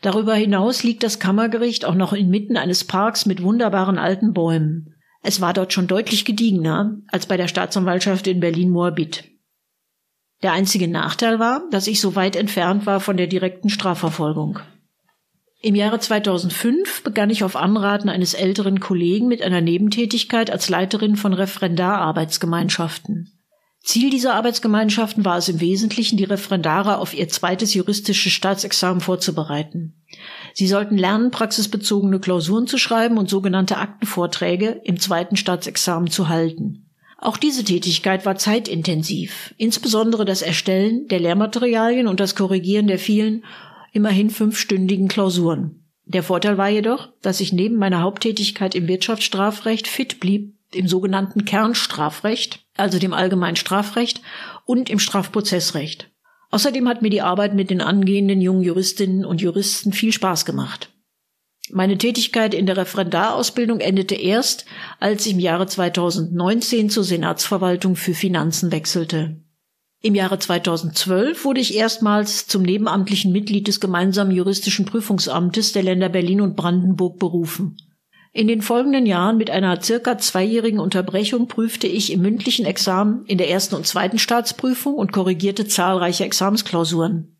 Darüber 0.00 0.34
hinaus 0.34 0.84
liegt 0.84 1.02
das 1.02 1.18
Kammergericht 1.18 1.84
auch 1.84 1.94
noch 1.94 2.12
inmitten 2.12 2.56
eines 2.56 2.84
Parks 2.84 3.26
mit 3.26 3.42
wunderbaren 3.42 3.98
alten 3.98 4.32
Bäumen. 4.32 4.94
Es 5.22 5.40
war 5.40 5.52
dort 5.52 5.72
schon 5.72 5.88
deutlich 5.88 6.24
gediegener 6.24 6.96
als 7.08 7.26
bei 7.26 7.36
der 7.36 7.48
Staatsanwaltschaft 7.48 8.28
in 8.28 8.38
Berlin-Moabit. 8.38 9.24
Der 10.42 10.52
einzige 10.52 10.86
Nachteil 10.86 11.40
war, 11.40 11.64
dass 11.70 11.88
ich 11.88 12.00
so 12.00 12.14
weit 12.14 12.36
entfernt 12.36 12.86
war 12.86 13.00
von 13.00 13.16
der 13.16 13.26
direkten 13.26 13.70
Strafverfolgung. 13.70 14.60
Im 15.60 15.74
Jahre 15.74 15.98
2005 15.98 17.02
begann 17.02 17.30
ich 17.30 17.42
auf 17.42 17.56
Anraten 17.56 18.08
eines 18.08 18.34
älteren 18.34 18.78
Kollegen 18.78 19.26
mit 19.26 19.42
einer 19.42 19.60
Nebentätigkeit 19.60 20.52
als 20.52 20.68
Leiterin 20.68 21.16
von 21.16 21.32
Referendararbeitsgemeinschaften. 21.32 23.32
Ziel 23.88 24.10
dieser 24.10 24.34
Arbeitsgemeinschaften 24.34 25.24
war 25.24 25.38
es 25.38 25.48
im 25.48 25.62
Wesentlichen, 25.62 26.18
die 26.18 26.24
Referendare 26.24 26.98
auf 26.98 27.14
ihr 27.14 27.26
zweites 27.30 27.72
juristisches 27.72 28.34
Staatsexamen 28.34 29.00
vorzubereiten. 29.00 29.94
Sie 30.52 30.66
sollten 30.66 30.98
lernen, 30.98 31.30
praxisbezogene 31.30 32.20
Klausuren 32.20 32.66
zu 32.66 32.76
schreiben 32.76 33.16
und 33.16 33.30
sogenannte 33.30 33.78
Aktenvorträge 33.78 34.82
im 34.84 35.00
zweiten 35.00 35.36
Staatsexamen 35.36 36.10
zu 36.10 36.28
halten. 36.28 36.90
Auch 37.16 37.38
diese 37.38 37.64
Tätigkeit 37.64 38.26
war 38.26 38.36
zeitintensiv, 38.36 39.54
insbesondere 39.56 40.26
das 40.26 40.42
Erstellen 40.42 41.08
der 41.08 41.20
Lehrmaterialien 41.20 42.08
und 42.08 42.20
das 42.20 42.34
Korrigieren 42.34 42.88
der 42.88 42.98
vielen, 42.98 43.42
immerhin 43.94 44.28
fünfstündigen 44.28 45.08
Klausuren. 45.08 45.82
Der 46.04 46.22
Vorteil 46.22 46.58
war 46.58 46.68
jedoch, 46.68 47.08
dass 47.22 47.40
ich 47.40 47.54
neben 47.54 47.76
meiner 47.76 48.02
Haupttätigkeit 48.02 48.74
im 48.74 48.86
Wirtschaftsstrafrecht 48.86 49.88
fit 49.88 50.20
blieb 50.20 50.58
im 50.74 50.86
sogenannten 50.86 51.46
Kernstrafrecht, 51.46 52.66
also 52.78 52.98
dem 52.98 53.12
allgemeinen 53.12 53.56
Strafrecht 53.56 54.22
und 54.64 54.90
im 54.90 54.98
Strafprozessrecht. 54.98 56.10
Außerdem 56.50 56.88
hat 56.88 57.02
mir 57.02 57.10
die 57.10 57.22
Arbeit 57.22 57.54
mit 57.54 57.70
den 57.70 57.80
angehenden 57.80 58.40
jungen 58.40 58.62
Juristinnen 58.62 59.24
und 59.24 59.40
Juristen 59.40 59.92
viel 59.92 60.12
Spaß 60.12 60.44
gemacht. 60.44 60.90
Meine 61.70 61.98
Tätigkeit 61.98 62.54
in 62.54 62.64
der 62.64 62.78
Referendarausbildung 62.78 63.80
endete 63.80 64.14
erst, 64.14 64.64
als 65.00 65.26
ich 65.26 65.34
im 65.34 65.38
Jahre 65.38 65.66
2019 65.66 66.88
zur 66.88 67.04
Senatsverwaltung 67.04 67.94
für 67.96 68.14
Finanzen 68.14 68.72
wechselte. 68.72 69.42
Im 70.00 70.14
Jahre 70.14 70.38
2012 70.38 71.44
wurde 71.44 71.60
ich 71.60 71.74
erstmals 71.74 72.46
zum 72.46 72.62
nebenamtlichen 72.62 73.32
Mitglied 73.32 73.66
des 73.68 73.80
gemeinsamen 73.80 74.30
juristischen 74.30 74.86
Prüfungsamtes 74.86 75.72
der 75.72 75.82
Länder 75.82 76.08
Berlin 76.08 76.40
und 76.40 76.56
Brandenburg 76.56 77.18
berufen. 77.18 77.76
In 78.38 78.46
den 78.46 78.62
folgenden 78.62 79.04
Jahren 79.04 79.36
mit 79.36 79.50
einer 79.50 79.82
circa 79.82 80.16
zweijährigen 80.16 80.78
Unterbrechung 80.78 81.48
prüfte 81.48 81.88
ich 81.88 82.12
im 82.12 82.22
mündlichen 82.22 82.66
Examen 82.66 83.24
in 83.26 83.36
der 83.36 83.50
ersten 83.50 83.74
und 83.74 83.84
zweiten 83.84 84.20
Staatsprüfung 84.20 84.94
und 84.94 85.10
korrigierte 85.10 85.66
zahlreiche 85.66 86.22
Examensklausuren. 86.22 87.36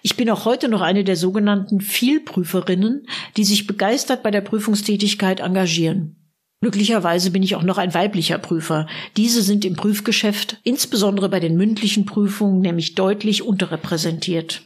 Ich 0.00 0.16
bin 0.16 0.30
auch 0.30 0.46
heute 0.46 0.70
noch 0.70 0.80
eine 0.80 1.04
der 1.04 1.16
sogenannten 1.16 1.82
Vielprüferinnen, 1.82 3.06
die 3.36 3.44
sich 3.44 3.66
begeistert 3.66 4.22
bei 4.22 4.30
der 4.30 4.40
Prüfungstätigkeit 4.40 5.40
engagieren. 5.40 6.16
Glücklicherweise 6.62 7.30
bin 7.30 7.42
ich 7.42 7.54
auch 7.54 7.62
noch 7.62 7.76
ein 7.76 7.92
weiblicher 7.92 8.38
Prüfer. 8.38 8.86
Diese 9.18 9.42
sind 9.42 9.66
im 9.66 9.76
Prüfgeschäft, 9.76 10.56
insbesondere 10.62 11.28
bei 11.28 11.38
den 11.38 11.58
mündlichen 11.58 12.06
Prüfungen, 12.06 12.62
nämlich 12.62 12.94
deutlich 12.94 13.42
unterrepräsentiert. 13.42 14.62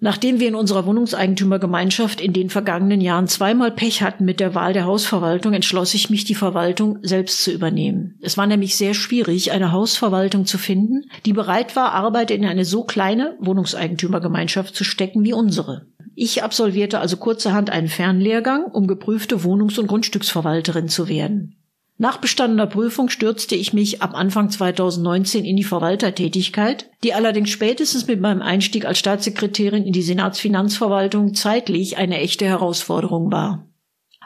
Nachdem 0.00 0.40
wir 0.40 0.48
in 0.48 0.54
unserer 0.54 0.86
Wohnungseigentümergemeinschaft 0.86 2.20
in 2.20 2.32
den 2.32 2.50
vergangenen 2.50 3.00
Jahren 3.00 3.28
zweimal 3.28 3.70
Pech 3.70 4.02
hatten 4.02 4.24
mit 4.24 4.40
der 4.40 4.54
Wahl 4.54 4.72
der 4.72 4.84
Hausverwaltung, 4.84 5.54
entschloss 5.54 5.94
ich 5.94 6.10
mich, 6.10 6.24
die 6.24 6.34
Verwaltung 6.34 6.98
selbst 7.02 7.42
zu 7.42 7.52
übernehmen. 7.52 8.18
Es 8.20 8.36
war 8.36 8.46
nämlich 8.46 8.76
sehr 8.76 8.92
schwierig, 8.92 9.52
eine 9.52 9.72
Hausverwaltung 9.72 10.46
zu 10.46 10.58
finden, 10.58 11.04
die 11.24 11.32
bereit 11.32 11.76
war, 11.76 11.92
Arbeit 11.92 12.30
in 12.30 12.44
eine 12.44 12.64
so 12.64 12.84
kleine 12.84 13.36
Wohnungseigentümergemeinschaft 13.40 14.74
zu 14.74 14.84
stecken 14.84 15.24
wie 15.24 15.32
unsere. 15.32 15.86
Ich 16.16 16.42
absolvierte 16.42 16.98
also 17.00 17.16
kurzerhand 17.16 17.70
einen 17.70 17.88
Fernlehrgang, 17.88 18.64
um 18.64 18.86
geprüfte 18.86 19.42
Wohnungs- 19.42 19.78
und 19.78 19.86
Grundstücksverwalterin 19.86 20.88
zu 20.88 21.08
werden. 21.08 21.56
Nach 21.96 22.16
bestandener 22.16 22.66
Prüfung 22.66 23.08
stürzte 23.08 23.54
ich 23.54 23.72
mich 23.72 24.02
ab 24.02 24.14
Anfang 24.14 24.50
2019 24.50 25.44
in 25.44 25.56
die 25.56 25.62
Verwaltertätigkeit, 25.62 26.90
die 27.04 27.14
allerdings 27.14 27.50
spätestens 27.50 28.08
mit 28.08 28.20
meinem 28.20 28.42
Einstieg 28.42 28.84
als 28.84 28.98
Staatssekretärin 28.98 29.84
in 29.84 29.92
die 29.92 30.02
Senatsfinanzverwaltung 30.02 31.34
zeitlich 31.34 31.96
eine 31.96 32.18
echte 32.18 32.46
Herausforderung 32.46 33.30
war. 33.30 33.68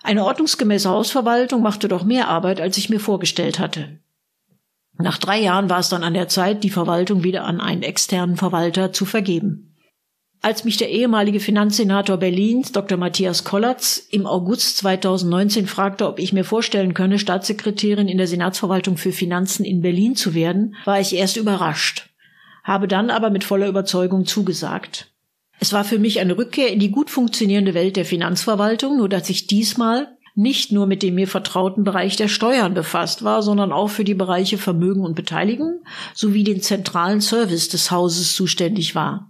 Eine 0.02 0.24
ordnungsgemäße 0.24 0.88
Hausverwaltung 0.88 1.60
machte 1.60 1.88
doch 1.88 2.04
mehr 2.04 2.28
Arbeit, 2.28 2.60
als 2.60 2.78
ich 2.78 2.88
mir 2.88 3.00
vorgestellt 3.00 3.58
hatte. 3.58 4.00
Nach 4.96 5.18
drei 5.18 5.38
Jahren 5.38 5.68
war 5.68 5.80
es 5.80 5.90
dann 5.90 6.04
an 6.04 6.14
der 6.14 6.28
Zeit, 6.28 6.64
die 6.64 6.70
Verwaltung 6.70 7.22
wieder 7.22 7.44
an 7.44 7.60
einen 7.60 7.82
externen 7.82 8.36
Verwalter 8.36 8.92
zu 8.92 9.04
vergeben. 9.04 9.67
Als 10.48 10.64
mich 10.64 10.78
der 10.78 10.88
ehemalige 10.88 11.40
Finanzsenator 11.40 12.16
Berlins, 12.16 12.72
Dr. 12.72 12.96
Matthias 12.96 13.44
Kollatz, 13.44 14.08
im 14.10 14.26
August 14.26 14.78
2019 14.78 15.66
fragte, 15.66 16.08
ob 16.08 16.18
ich 16.18 16.32
mir 16.32 16.42
vorstellen 16.42 16.94
könne, 16.94 17.18
Staatssekretärin 17.18 18.08
in 18.08 18.16
der 18.16 18.26
Senatsverwaltung 18.26 18.96
für 18.96 19.12
Finanzen 19.12 19.62
in 19.62 19.82
Berlin 19.82 20.16
zu 20.16 20.32
werden, 20.32 20.74
war 20.86 20.98
ich 21.00 21.14
erst 21.14 21.36
überrascht, 21.36 22.08
habe 22.64 22.88
dann 22.88 23.10
aber 23.10 23.28
mit 23.28 23.44
voller 23.44 23.68
Überzeugung 23.68 24.24
zugesagt. 24.24 25.12
Es 25.60 25.74
war 25.74 25.84
für 25.84 25.98
mich 25.98 26.18
eine 26.18 26.38
Rückkehr 26.38 26.72
in 26.72 26.78
die 26.78 26.92
gut 26.92 27.10
funktionierende 27.10 27.74
Welt 27.74 27.96
der 27.96 28.06
Finanzverwaltung, 28.06 28.96
nur 28.96 29.10
dass 29.10 29.28
ich 29.28 29.48
diesmal 29.48 30.16
nicht 30.34 30.72
nur 30.72 30.86
mit 30.86 31.02
dem 31.02 31.16
mir 31.16 31.28
vertrauten 31.28 31.84
Bereich 31.84 32.16
der 32.16 32.28
Steuern 32.28 32.72
befasst 32.72 33.22
war, 33.22 33.42
sondern 33.42 33.70
auch 33.70 33.88
für 33.88 34.04
die 34.04 34.14
Bereiche 34.14 34.56
Vermögen 34.56 35.04
und 35.04 35.14
Beteiligung 35.14 35.82
sowie 36.14 36.42
den 36.42 36.62
zentralen 36.62 37.20
Service 37.20 37.68
des 37.68 37.90
Hauses 37.90 38.34
zuständig 38.34 38.94
war. 38.94 39.27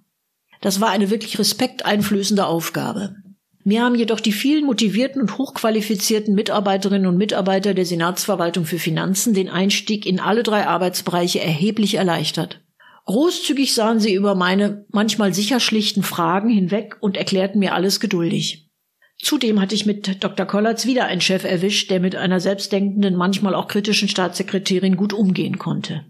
Das 0.61 0.81
war 0.81 0.91
eine 0.91 1.11
wirklich 1.11 1.39
respekteinflößende 1.39 2.47
Aufgabe. 2.47 3.17
Mir 3.65 3.83
haben 3.83 3.95
jedoch 3.95 4.21
die 4.21 4.33
vielen 4.33 4.65
motivierten 4.65 5.21
und 5.21 5.37
hochqualifizierten 5.37 6.35
Mitarbeiterinnen 6.35 7.07
und 7.07 7.19
Mitarbeiter 7.19 7.75
der 7.75 7.85
Senatsverwaltung 7.85 8.65
für 8.65 8.79
Finanzen 8.79 9.35
den 9.35 9.51
Einstieg 9.51 10.07
in 10.07 10.21
alle 10.21 10.43
drei 10.43 10.67
Arbeitsbereiche 10.67 11.41
erheblich 11.41 11.97
erleichtert. 11.97 12.61
Großzügig 13.05 13.75
sahen 13.75 14.01
sie 14.01 14.15
über 14.15 14.35
meine 14.35 14.87
manchmal 14.91 15.35
sicher 15.35 15.61
schlichten 15.61 16.03
Fragen 16.03 16.49
hinweg 16.49 16.97
und 17.01 17.17
erklärten 17.17 17.59
mir 17.59 17.75
alles 17.75 18.01
geduldig. 18.01 18.69
Zudem 19.21 19.61
hatte 19.61 19.75
ich 19.75 19.85
mit 19.85 20.23
Dr. 20.23 20.47
Kollatz 20.47 20.87
wieder 20.87 21.07
einen 21.07 21.21
Chef 21.21 21.45
erwischt, 21.45 21.91
der 21.91 22.01
mit 22.01 22.17
einer 22.17 22.41
selbstdenkenden, 22.41 23.17
manchmal 23.17 23.55
auch 23.55 23.67
kritischen 23.67 24.09
Staatssekretärin 24.09 24.97
gut 24.97 25.13
umgehen 25.13 25.59
konnte. 25.59 26.05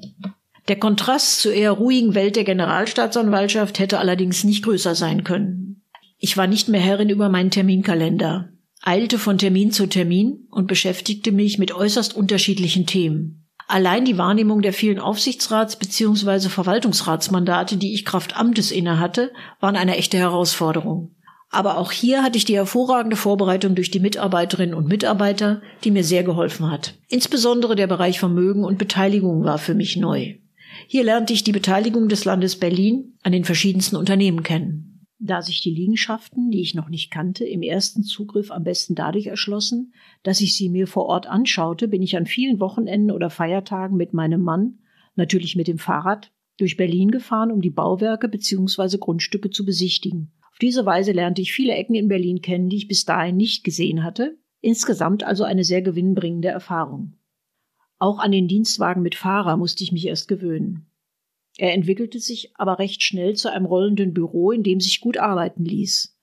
Der 0.68 0.78
Kontrast 0.78 1.40
zur 1.40 1.54
eher 1.54 1.72
ruhigen 1.72 2.14
Welt 2.14 2.36
der 2.36 2.44
Generalstaatsanwaltschaft 2.44 3.78
hätte 3.78 3.98
allerdings 3.98 4.44
nicht 4.44 4.62
größer 4.64 4.94
sein 4.94 5.24
können. 5.24 5.82
Ich 6.18 6.36
war 6.36 6.46
nicht 6.46 6.68
mehr 6.68 6.80
Herrin 6.80 7.08
über 7.08 7.30
meinen 7.30 7.50
Terminkalender, 7.50 8.50
eilte 8.82 9.18
von 9.18 9.38
Termin 9.38 9.70
zu 9.70 9.86
Termin 9.86 10.46
und 10.50 10.66
beschäftigte 10.66 11.32
mich 11.32 11.58
mit 11.58 11.72
äußerst 11.72 12.14
unterschiedlichen 12.14 12.84
Themen. 12.84 13.46
Allein 13.66 14.04
die 14.04 14.18
Wahrnehmung 14.18 14.60
der 14.60 14.74
vielen 14.74 14.98
Aufsichtsrats- 14.98 15.76
bzw. 15.76 16.48
Verwaltungsratsmandate, 16.48 17.78
die 17.78 17.94
ich 17.94 18.04
Kraft 18.04 18.36
Amtes 18.36 18.70
innehatte, 18.70 19.32
waren 19.60 19.76
eine 19.76 19.96
echte 19.96 20.18
Herausforderung. 20.18 21.14
Aber 21.50 21.78
auch 21.78 21.92
hier 21.92 22.22
hatte 22.22 22.36
ich 22.36 22.44
die 22.44 22.56
hervorragende 22.56 23.16
Vorbereitung 23.16 23.74
durch 23.74 23.90
die 23.90 24.00
Mitarbeiterinnen 24.00 24.74
und 24.74 24.86
Mitarbeiter, 24.86 25.62
die 25.84 25.90
mir 25.90 26.04
sehr 26.04 26.24
geholfen 26.24 26.70
hat. 26.70 26.94
Insbesondere 27.08 27.74
der 27.74 27.86
Bereich 27.86 28.18
Vermögen 28.18 28.64
und 28.64 28.76
Beteiligung 28.76 29.44
war 29.44 29.56
für 29.56 29.74
mich 29.74 29.96
neu. 29.96 30.34
Hier 30.90 31.04
lernte 31.04 31.34
ich 31.34 31.44
die 31.44 31.52
Beteiligung 31.52 32.08
des 32.08 32.24
Landes 32.24 32.56
Berlin 32.56 33.12
an 33.22 33.32
den 33.32 33.44
verschiedensten 33.44 33.94
Unternehmen 33.96 34.42
kennen. 34.42 35.04
Da 35.18 35.42
sich 35.42 35.60
die 35.60 35.74
Liegenschaften, 35.74 36.50
die 36.50 36.62
ich 36.62 36.74
noch 36.74 36.88
nicht 36.88 37.10
kannte, 37.10 37.44
im 37.44 37.60
ersten 37.60 38.04
Zugriff 38.04 38.50
am 38.50 38.64
besten 38.64 38.94
dadurch 38.94 39.26
erschlossen, 39.26 39.92
dass 40.22 40.40
ich 40.40 40.56
sie 40.56 40.70
mir 40.70 40.86
vor 40.86 41.04
Ort 41.04 41.26
anschaute, 41.26 41.88
bin 41.88 42.00
ich 42.00 42.16
an 42.16 42.24
vielen 42.24 42.58
Wochenenden 42.58 43.10
oder 43.10 43.28
Feiertagen 43.28 43.98
mit 43.98 44.14
meinem 44.14 44.40
Mann, 44.40 44.78
natürlich 45.14 45.56
mit 45.56 45.68
dem 45.68 45.76
Fahrrad, 45.76 46.32
durch 46.56 46.78
Berlin 46.78 47.10
gefahren, 47.10 47.52
um 47.52 47.60
die 47.60 47.68
Bauwerke 47.68 48.26
bzw. 48.26 48.96
Grundstücke 48.96 49.50
zu 49.50 49.66
besichtigen. 49.66 50.32
Auf 50.50 50.56
diese 50.58 50.86
Weise 50.86 51.12
lernte 51.12 51.42
ich 51.42 51.52
viele 51.52 51.74
Ecken 51.74 51.96
in 51.96 52.08
Berlin 52.08 52.40
kennen, 52.40 52.70
die 52.70 52.76
ich 52.76 52.88
bis 52.88 53.04
dahin 53.04 53.36
nicht 53.36 53.62
gesehen 53.62 54.04
hatte, 54.04 54.38
insgesamt 54.62 55.22
also 55.22 55.44
eine 55.44 55.64
sehr 55.64 55.82
gewinnbringende 55.82 56.48
Erfahrung. 56.48 57.17
Auch 57.98 58.18
an 58.18 58.32
den 58.32 58.48
Dienstwagen 58.48 59.02
mit 59.02 59.14
Fahrer 59.14 59.56
musste 59.56 59.82
ich 59.82 59.92
mich 59.92 60.06
erst 60.06 60.28
gewöhnen. 60.28 60.86
Er 61.56 61.74
entwickelte 61.74 62.20
sich 62.20 62.52
aber 62.54 62.78
recht 62.78 63.02
schnell 63.02 63.34
zu 63.34 63.50
einem 63.50 63.66
rollenden 63.66 64.14
Büro, 64.14 64.52
in 64.52 64.62
dem 64.62 64.80
sich 64.80 65.00
gut 65.00 65.16
arbeiten 65.18 65.64
ließ. 65.64 66.16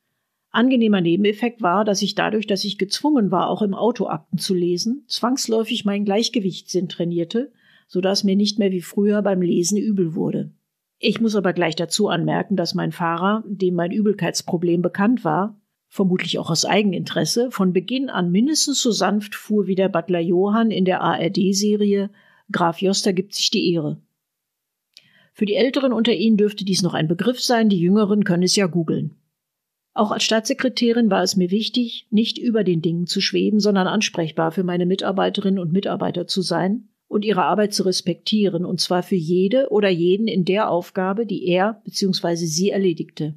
Angenehmer 0.52 1.02
Nebeneffekt 1.02 1.62
war, 1.62 1.84
dass 1.84 2.02
ich 2.02 2.16
dadurch, 2.16 2.48
dass 2.48 2.64
ich 2.64 2.78
gezwungen 2.78 3.30
war, 3.30 3.50
auch 3.50 3.62
im 3.62 3.74
Auto 3.74 4.08
Akten 4.08 4.38
zu 4.38 4.54
lesen, 4.54 5.04
zwangsläufig 5.10 5.84
meinen 5.84 6.06
Gleichgewichtssinn 6.06 6.88
trainierte, 6.88 7.52
so 7.88 8.00
dass 8.00 8.24
mir 8.24 8.38
nicht 8.38 8.58
mehr 8.58 8.72
wie 8.72 8.82
früher 8.82 9.22
beim 9.22 9.42
Lesen 9.42 9.78
übel 9.78 10.16
wurde. 10.16 10.54
Ich 10.98 11.20
muss 11.20 11.36
aber 11.36 11.52
gleich 11.52 11.76
dazu 11.76 12.08
anmerken, 12.08 12.56
dass 12.56 12.74
mein 12.74 12.94
Fahrer, 12.94 13.44
dem 13.46 13.76
mein 13.76 13.92
Übelkeitsproblem 13.92 14.82
bekannt 14.82 15.26
war, 15.26 15.60
vermutlich 15.88 16.40
auch 16.40 16.50
aus 16.50 16.66
Eigeninteresse, 16.66 17.52
von 17.52 17.74
Beginn 17.74 18.10
an 18.10 18.32
mindestens 18.32 18.82
so 18.82 18.92
sanft 18.92 19.36
fuhr 19.36 19.68
wie 19.68 19.76
der 19.76 19.90
Butler 19.90 20.20
Johann 20.20 20.72
in 20.72 20.86
der 20.86 21.02
ARD-Serie 21.02 22.10
Graf 22.52 22.82
Joster 22.82 23.14
gibt 23.14 23.34
sich 23.34 23.50
die 23.50 23.74
Ehre. 23.74 24.00
Für 25.34 25.46
die 25.46 25.56
Älteren 25.56 25.92
unter 25.92 26.14
Ihnen 26.14 26.38
dürfte 26.38 26.64
dies 26.64 26.82
noch 26.82 26.94
ein 26.94 27.08
Begriff 27.08 27.42
sein, 27.42 27.70
die 27.70 27.80
Jüngeren 27.80 28.24
können 28.24 28.44
es 28.44 28.56
ja 28.56 28.68
googeln. 28.68 29.16
Auch 29.94 30.12
als 30.12 30.24
Staatssekretärin 30.24 31.10
war 31.10 31.24
es 31.24 31.36
mir 31.36 31.52
wichtig, 31.52 32.08
nicht 32.10 32.38
über 32.38 32.64
den 32.64 32.82
Dingen 32.82 33.08
zu 33.08 33.22
schweben, 33.22 33.60
sondern 33.60 33.88
ansprechbar 33.88 34.52
für 34.52 34.64
meine 34.64 34.86
Mitarbeiterinnen 34.86 35.60
und 35.60 35.72
Mitarbeiter 35.72 36.28
zu 36.28 36.42
sein 36.42 36.90
und 37.08 37.26
ihre 37.26 37.44
Arbeit 37.44 37.74
zu 37.74 37.84
respektieren, 37.84 38.66
und 38.66 38.82
zwar 38.82 39.04
für 39.04 39.16
jede 39.16 39.70
oder 39.72 39.90
jeden 39.90 40.28
in 40.28 40.46
der 40.46 40.70
Aufgabe, 40.70 41.26
die 41.26 41.46
er 41.48 41.82
bzw. 41.86 42.36
sie 42.36 42.70
erledigte. 42.70 43.36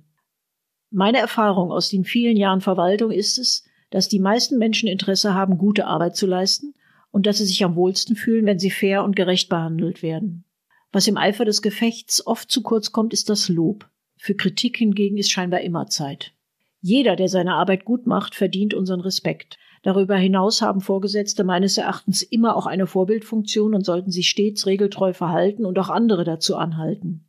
Meine 0.90 1.18
Erfahrung 1.18 1.70
aus 1.70 1.90
den 1.90 2.04
vielen 2.04 2.36
Jahren 2.36 2.62
Verwaltung 2.62 3.10
ist 3.10 3.38
es, 3.38 3.64
dass 3.90 4.08
die 4.08 4.20
meisten 4.20 4.58
Menschen 4.58 4.88
Interesse 4.88 5.34
haben, 5.34 5.58
gute 5.58 5.86
Arbeit 5.86 6.16
zu 6.16 6.26
leisten 6.26 6.74
und 7.10 7.26
dass 7.26 7.38
sie 7.38 7.44
sich 7.44 7.62
am 7.64 7.76
wohlsten 7.76 8.16
fühlen, 8.16 8.46
wenn 8.46 8.58
sie 8.58 8.70
fair 8.70 9.04
und 9.04 9.14
gerecht 9.14 9.48
behandelt 9.48 10.02
werden. 10.02 10.44
Was 10.90 11.06
im 11.06 11.18
Eifer 11.18 11.44
des 11.44 11.60
Gefechts 11.60 12.26
oft 12.26 12.50
zu 12.50 12.62
kurz 12.62 12.92
kommt, 12.92 13.12
ist 13.12 13.28
das 13.28 13.48
Lob. 13.48 13.86
Für 14.16 14.34
Kritik 14.34 14.78
hingegen 14.78 15.18
ist 15.18 15.30
scheinbar 15.30 15.60
immer 15.60 15.86
Zeit. 15.88 16.32
Jeder, 16.80 17.16
der 17.16 17.28
seine 17.28 17.54
Arbeit 17.54 17.84
gut 17.84 18.06
macht, 18.06 18.34
verdient 18.34 18.72
unseren 18.72 19.00
Respekt. 19.00 19.58
Darüber 19.82 20.16
hinaus 20.16 20.62
haben 20.62 20.80
Vorgesetzte 20.80 21.44
meines 21.44 21.76
Erachtens 21.76 22.22
immer 22.22 22.56
auch 22.56 22.66
eine 22.66 22.86
Vorbildfunktion 22.86 23.74
und 23.74 23.84
sollten 23.84 24.10
sich 24.10 24.28
stets 24.28 24.66
regeltreu 24.66 25.12
verhalten 25.12 25.66
und 25.66 25.78
auch 25.78 25.90
andere 25.90 26.24
dazu 26.24 26.56
anhalten. 26.56 27.27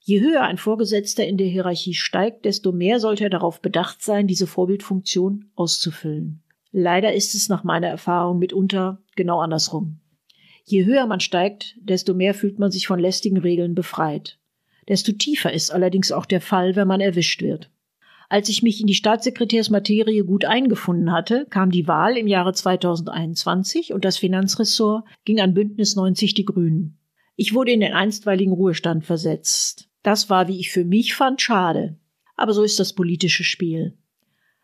Je 0.00 0.20
höher 0.20 0.42
ein 0.42 0.58
Vorgesetzter 0.58 1.26
in 1.26 1.36
der 1.36 1.48
Hierarchie 1.48 1.94
steigt, 1.94 2.44
desto 2.44 2.72
mehr 2.72 3.00
sollte 3.00 3.24
er 3.24 3.30
darauf 3.30 3.60
bedacht 3.60 4.02
sein, 4.02 4.26
diese 4.26 4.46
Vorbildfunktion 4.46 5.50
auszufüllen. 5.54 6.42
Leider 6.70 7.12
ist 7.12 7.34
es 7.34 7.48
nach 7.48 7.64
meiner 7.64 7.88
Erfahrung 7.88 8.38
mitunter 8.38 9.02
genau 9.16 9.40
andersrum. 9.40 10.00
Je 10.64 10.84
höher 10.84 11.06
man 11.06 11.20
steigt, 11.20 11.76
desto 11.80 12.14
mehr 12.14 12.34
fühlt 12.34 12.58
man 12.58 12.70
sich 12.70 12.86
von 12.86 12.98
lästigen 12.98 13.38
Regeln 13.38 13.74
befreit. 13.74 14.38
Desto 14.86 15.12
tiefer 15.12 15.52
ist 15.52 15.70
allerdings 15.70 16.12
auch 16.12 16.26
der 16.26 16.40
Fall, 16.40 16.76
wenn 16.76 16.88
man 16.88 17.00
erwischt 17.00 17.42
wird. 17.42 17.70
Als 18.30 18.50
ich 18.50 18.62
mich 18.62 18.80
in 18.80 18.86
die 18.86 18.94
Staatssekretärsmaterie 18.94 20.20
gut 20.20 20.44
eingefunden 20.44 21.12
hatte, 21.12 21.46
kam 21.48 21.70
die 21.70 21.88
Wahl 21.88 22.18
im 22.18 22.26
Jahre 22.26 22.52
2021 22.52 23.94
und 23.94 24.04
das 24.04 24.18
Finanzressort 24.18 25.04
ging 25.24 25.40
an 25.40 25.54
Bündnis 25.54 25.96
90 25.96 26.34
Die 26.34 26.44
Grünen. 26.44 26.98
Ich 27.36 27.54
wurde 27.54 27.72
in 27.72 27.80
den 27.80 27.94
einstweiligen 27.94 28.52
Ruhestand 28.52 29.06
versetzt. 29.06 29.87
Das 30.08 30.30
war, 30.30 30.48
wie 30.48 30.58
ich 30.58 30.70
für 30.70 30.86
mich 30.86 31.14
fand, 31.14 31.42
schade. 31.42 31.98
Aber 32.34 32.54
so 32.54 32.62
ist 32.62 32.80
das 32.80 32.94
politische 32.94 33.44
Spiel. 33.44 33.98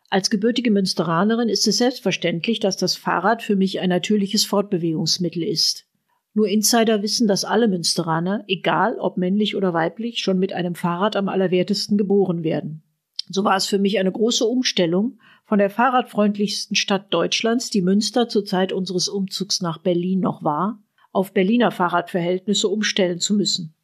Als 0.09 0.31
gebürtige 0.31 0.71
Münsteranerin 0.71 1.49
ist 1.49 1.67
es 1.67 1.77
selbstverständlich, 1.77 2.59
dass 2.59 2.77
das 2.77 2.95
Fahrrad 2.95 3.43
für 3.43 3.55
mich 3.55 3.79
ein 3.79 3.89
natürliches 3.89 4.43
Fortbewegungsmittel 4.43 5.43
ist. 5.43 5.85
Nur 6.33 6.47
Insider 6.47 7.03
wissen, 7.03 7.27
dass 7.27 7.45
alle 7.45 7.67
Münsteraner, 7.67 8.43
egal 8.47 8.97
ob 8.97 9.17
männlich 9.17 9.55
oder 9.55 9.71
weiblich, 9.71 10.17
schon 10.17 10.39
mit 10.39 10.51
einem 10.51 10.73
Fahrrad 10.73 11.15
am 11.15 11.29
allerwertesten 11.29 11.95
geboren 11.95 12.43
werden. 12.43 12.81
So 13.29 13.43
war 13.43 13.55
es 13.55 13.67
für 13.67 13.77
mich 13.77 13.99
eine 13.99 14.11
große 14.11 14.45
Umstellung, 14.45 15.19
von 15.43 15.59
der 15.59 15.69
fahrradfreundlichsten 15.69 16.75
Stadt 16.75 17.13
Deutschlands, 17.13 17.69
die 17.69 17.83
Münster 17.83 18.27
zur 18.27 18.45
Zeit 18.45 18.73
unseres 18.73 19.09
Umzugs 19.09 19.61
nach 19.61 19.77
Berlin 19.77 20.21
noch 20.21 20.43
war, 20.43 20.81
auf 21.11 21.33
Berliner 21.33 21.69
Fahrradverhältnisse 21.69 22.67
umstellen 22.67 23.19
zu 23.19 23.35
müssen. 23.35 23.74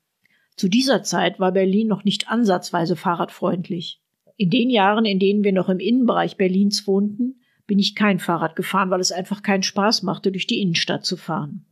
Zu 0.61 0.69
dieser 0.69 1.01
Zeit 1.01 1.39
war 1.39 1.53
Berlin 1.53 1.87
noch 1.87 2.03
nicht 2.03 2.29
ansatzweise 2.29 2.95
fahrradfreundlich. 2.95 3.99
In 4.37 4.51
den 4.51 4.69
Jahren, 4.69 5.05
in 5.05 5.17
denen 5.17 5.43
wir 5.43 5.53
noch 5.53 5.69
im 5.69 5.79
Innenbereich 5.79 6.37
Berlins 6.37 6.85
wohnten, 6.85 7.41
bin 7.65 7.79
ich 7.79 7.95
kein 7.95 8.19
Fahrrad 8.19 8.55
gefahren, 8.55 8.91
weil 8.91 8.99
es 8.99 9.11
einfach 9.11 9.41
keinen 9.41 9.63
Spaß 9.63 10.03
machte, 10.03 10.31
durch 10.31 10.45
die 10.45 10.61
Innenstadt 10.61 11.03
zu 11.03 11.17
fahren. 11.17 11.65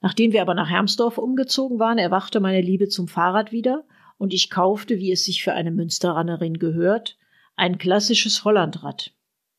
Nachdem 0.00 0.30
wir 0.30 0.40
aber 0.40 0.54
nach 0.54 0.70
Hermsdorf 0.70 1.18
umgezogen 1.18 1.80
waren, 1.80 1.98
erwachte 1.98 2.38
meine 2.38 2.60
Liebe 2.60 2.86
zum 2.86 3.08
Fahrrad 3.08 3.50
wieder 3.50 3.82
und 4.18 4.32
ich 4.32 4.50
kaufte, 4.50 4.98
wie 5.00 5.10
es 5.10 5.24
sich 5.24 5.42
für 5.42 5.54
eine 5.54 5.72
Münsteranerin 5.72 6.60
gehört, 6.60 7.18
ein 7.56 7.76
klassisches 7.76 8.44
Hollandrad. 8.44 9.16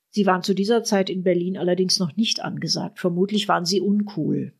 Sie 0.07 0.25
waren 0.25 0.41
zu 0.41 0.55
dieser 0.55 0.83
Zeit 0.83 1.09
in 1.09 1.23
Berlin 1.23 1.57
allerdings 1.57 1.99
noch 1.99 2.15
nicht 2.15 2.39
angesagt. 2.39 2.99
Vermutlich 2.99 3.49
waren 3.49 3.65
sie 3.65 3.81
uncool. 3.81 4.53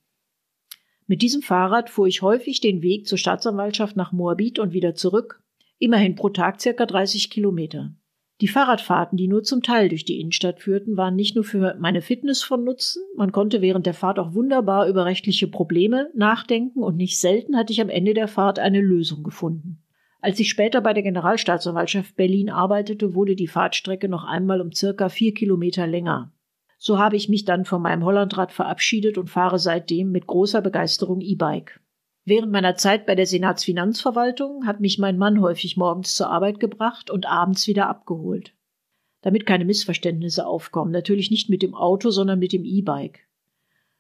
Mit 1.10 1.24
diesem 1.24 1.42
Fahrrad 1.42 1.90
fuhr 1.90 2.06
ich 2.06 2.22
häufig 2.22 2.62
den 2.62 2.84
Weg 2.84 3.08
zur 3.08 3.18
Staatsanwaltschaft 3.18 3.98
nach 3.98 4.12
Moabit 4.12 4.60
und 4.60 4.74
wieder 4.74 4.94
zurück, 4.94 5.42
immerhin 5.80 6.14
pro 6.14 6.30
Tag 6.30 6.62
circa 6.62 6.86
30 6.86 7.32
Kilometer. 7.32 7.96
Die 8.42 8.48
Fahrradfahrten, 8.48 9.18
die 9.18 9.28
nur 9.28 9.42
zum 9.42 9.64
Teil 9.64 9.90
durch 9.90 10.06
die 10.06 10.20
Innenstadt 10.20 10.60
führten, 10.60 10.98
waren 10.98 11.16
nicht 11.16 11.34
nur 11.34 11.44
für 11.44 11.76
meine 11.80 12.04
Fitness 12.04 12.44
von 12.44 12.64
Nutzen, 12.64 13.02
man 13.18 13.32
konnte 13.32 13.64
während 13.64 13.88
der 13.88 13.96
Fahrt 13.96 14.20
auch 14.20 14.36
wunderbar 14.36 14.88
über 14.88 15.06
rechtliche 15.06 15.48
Probleme 15.48 16.12
nachdenken 16.14 16.84
und 16.84 16.96
nicht 16.96 17.20
selten 17.20 17.58
hatte 17.58 17.74
ich 17.74 17.82
am 17.82 17.90
Ende 17.90 18.14
der 18.14 18.28
Fahrt 18.28 18.60
eine 18.60 18.80
Lösung 18.80 19.24
gefunden. 19.24 19.82
Als 20.22 20.40
ich 20.40 20.48
später 20.48 20.80
bei 20.80 20.94
der 20.94 21.02
Generalstaatsanwaltschaft 21.02 22.18
Berlin 22.18 22.52
arbeitete, 22.52 23.16
wurde 23.16 23.36
die 23.36 23.48
Fahrtstrecke 23.48 24.10
noch 24.10 24.26
einmal 24.26 24.62
um 24.62 24.72
circa 24.72 25.10
vier 25.10 25.34
Kilometer 25.34 25.88
länger. 25.88 26.32
So 26.82 26.98
habe 26.98 27.18
ich 27.18 27.28
mich 27.28 27.44
dann 27.44 27.66
von 27.66 27.82
meinem 27.82 28.06
Hollandrad 28.06 28.54
verabschiedet 28.54 29.18
und 29.18 29.30
fahre 29.30 29.60
seitdem 29.60 30.12
mit 30.12 30.28
großer 30.28 30.62
Begeisterung 30.62 31.20
E-Bike. 31.20 31.82
Während 32.24 32.54
meiner 32.54 32.76
Zeit 32.76 33.06
bei 33.06 33.16
der 33.16 33.26
Senatsfinanzverwaltung 33.26 34.66
hat 34.66 34.80
mich 34.80 34.98
mein 34.98 35.18
Mann 35.18 35.42
häufig 35.42 35.76
morgens 35.76 36.16
zur 36.16 36.30
Arbeit 36.30 36.62
gebracht 36.62 37.12
und 37.12 37.26
abends 37.26 37.68
wieder 37.68 37.90
abgeholt. 37.90 38.56
Damit 39.22 39.46
keine 39.46 39.66
Missverständnisse 39.66 40.48
aufkommen, 40.48 40.92
natürlich 40.92 41.30
nicht 41.32 41.50
mit 41.50 41.62
dem 41.64 41.76
Auto, 41.76 42.12
sondern 42.12 42.40
mit 42.40 42.54
dem 42.54 42.64
E-Bike. 42.64 43.28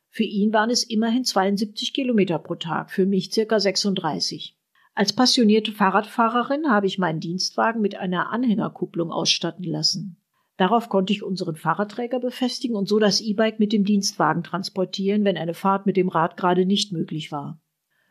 Für 0.08 0.24
ihn 0.24 0.54
waren 0.54 0.70
es 0.70 0.86
immerhin 0.86 1.26
72 1.26 1.92
Kilometer 1.92 2.40
pro 2.40 2.56
Tag, 2.56 2.92
für 2.92 3.06
mich 3.06 3.34
circa 3.34 3.60
36. 3.60 4.58
Als 4.96 5.12
passionierte 5.12 5.74
Fahrradfahrerin 5.74 6.70
habe 6.70 6.88
ich 6.88 6.98
meinen 6.98 7.20
Dienstwagen 7.20 7.82
mit 7.82 7.96
einer 7.96 8.32
Anhängerkupplung 8.32 9.12
ausstatten 9.12 9.66
lassen. 9.66 10.19
Darauf 10.60 10.90
konnte 10.90 11.14
ich 11.14 11.24
unseren 11.24 11.56
Fahrradträger 11.56 12.20
befestigen 12.20 12.76
und 12.76 12.88
so 12.88 13.00
das 13.00 13.22
E-Bike 13.22 13.60
mit 13.60 13.74
dem 13.74 13.84
Dienstwagen 13.84 14.44
transportieren, 14.44 15.24
wenn 15.24 15.38
eine 15.38 15.56
Fahrt 15.56 15.88
mit 15.88 15.98
dem 15.98 16.10
Rad 16.10 16.38
gerade 16.38 16.66
nicht 16.66 16.92
möglich 16.92 17.32
war. 17.32 17.60